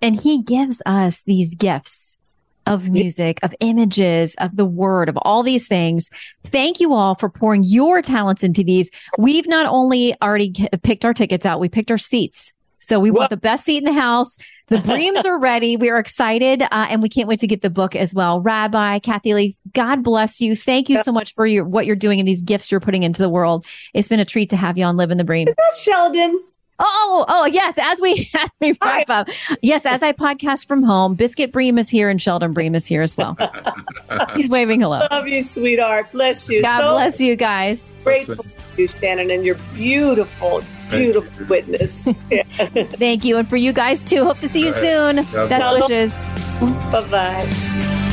And 0.00 0.20
he 0.20 0.42
gives 0.42 0.82
us 0.86 1.24
these 1.24 1.54
gifts 1.54 2.17
of 2.68 2.90
music, 2.90 3.38
of 3.42 3.54
images, 3.60 4.34
of 4.36 4.56
the 4.56 4.66
word, 4.66 5.08
of 5.08 5.16
all 5.22 5.42
these 5.42 5.66
things. 5.66 6.10
Thank 6.44 6.80
you 6.80 6.92
all 6.92 7.14
for 7.14 7.28
pouring 7.28 7.64
your 7.64 8.02
talents 8.02 8.44
into 8.44 8.62
these. 8.62 8.90
We've 9.18 9.48
not 9.48 9.66
only 9.66 10.14
already 10.20 10.52
picked 10.82 11.04
our 11.04 11.14
tickets 11.14 11.46
out, 11.46 11.60
we 11.60 11.68
picked 11.68 11.90
our 11.90 11.98
seats. 11.98 12.52
So 12.78 13.00
we 13.00 13.10
want 13.10 13.30
the 13.30 13.36
best 13.36 13.64
seat 13.64 13.78
in 13.78 13.84
the 13.84 13.92
house. 13.92 14.38
The 14.68 14.76
Breams 14.78 15.26
are 15.26 15.38
ready. 15.38 15.76
We 15.76 15.90
are 15.90 15.98
excited, 15.98 16.62
uh, 16.62 16.68
and 16.70 17.02
we 17.02 17.08
can't 17.08 17.26
wait 17.26 17.40
to 17.40 17.46
get 17.46 17.62
the 17.62 17.70
book 17.70 17.96
as 17.96 18.14
well. 18.14 18.40
Rabbi 18.40 19.00
Kathie 19.00 19.34
Lee, 19.34 19.56
God 19.72 20.04
bless 20.04 20.40
you. 20.40 20.54
Thank 20.54 20.88
you 20.88 20.98
so 20.98 21.10
much 21.10 21.34
for 21.34 21.46
your 21.46 21.64
what 21.64 21.86
you're 21.86 21.96
doing 21.96 22.20
and 22.20 22.28
these 22.28 22.40
gifts 22.40 22.70
you're 22.70 22.80
putting 22.80 23.02
into 23.02 23.20
the 23.20 23.28
world. 23.28 23.66
It's 23.94 24.08
been 24.08 24.20
a 24.20 24.24
treat 24.24 24.50
to 24.50 24.56
have 24.56 24.78
you 24.78 24.84
on 24.84 24.96
Live 24.96 25.10
in 25.10 25.18
the 25.18 25.24
Bream. 25.24 25.48
Is 25.48 25.56
that 25.56 25.76
Sheldon? 25.76 26.40
Oh, 26.80 27.24
oh, 27.28 27.34
oh, 27.42 27.46
yes. 27.46 27.76
As 27.78 28.00
we 28.00 28.30
as 28.34 28.50
we 28.60 28.76
wrap 28.82 29.10
up, 29.10 29.28
yes, 29.62 29.84
as 29.84 30.02
I 30.02 30.12
podcast 30.12 30.68
from 30.68 30.82
home, 30.82 31.14
Biscuit 31.14 31.52
Bream 31.52 31.78
is 31.78 31.88
here 31.88 32.08
and 32.08 32.20
Sheldon 32.20 32.52
Bream 32.52 32.74
is 32.74 32.86
here 32.86 33.02
as 33.02 33.16
well. 33.16 33.36
He's 34.36 34.48
waving 34.48 34.80
hello. 34.80 35.06
Love 35.10 35.26
you, 35.26 35.42
sweetheart. 35.42 36.10
Bless 36.12 36.48
you. 36.48 36.62
God 36.62 36.78
so 36.78 36.92
bless 36.92 37.20
you 37.20 37.36
guys. 37.36 37.92
Grateful 38.04 38.44
to 38.44 38.50
you, 38.76 38.88
Shannon, 38.88 39.30
and 39.30 39.44
your 39.44 39.56
beautiful, 39.74 40.62
beautiful 40.90 41.46
witness. 41.46 42.04
Thank 42.70 43.24
you, 43.24 43.36
and 43.36 43.48
for 43.48 43.56
you 43.56 43.72
guys 43.72 44.04
too. 44.04 44.24
Hope 44.24 44.38
to 44.40 44.48
see 44.48 44.60
you 44.60 44.72
soon. 44.72 45.16
Best 45.48 45.88
wishes. 45.88 46.26
Bye 46.92 47.08
bye. 47.10 48.04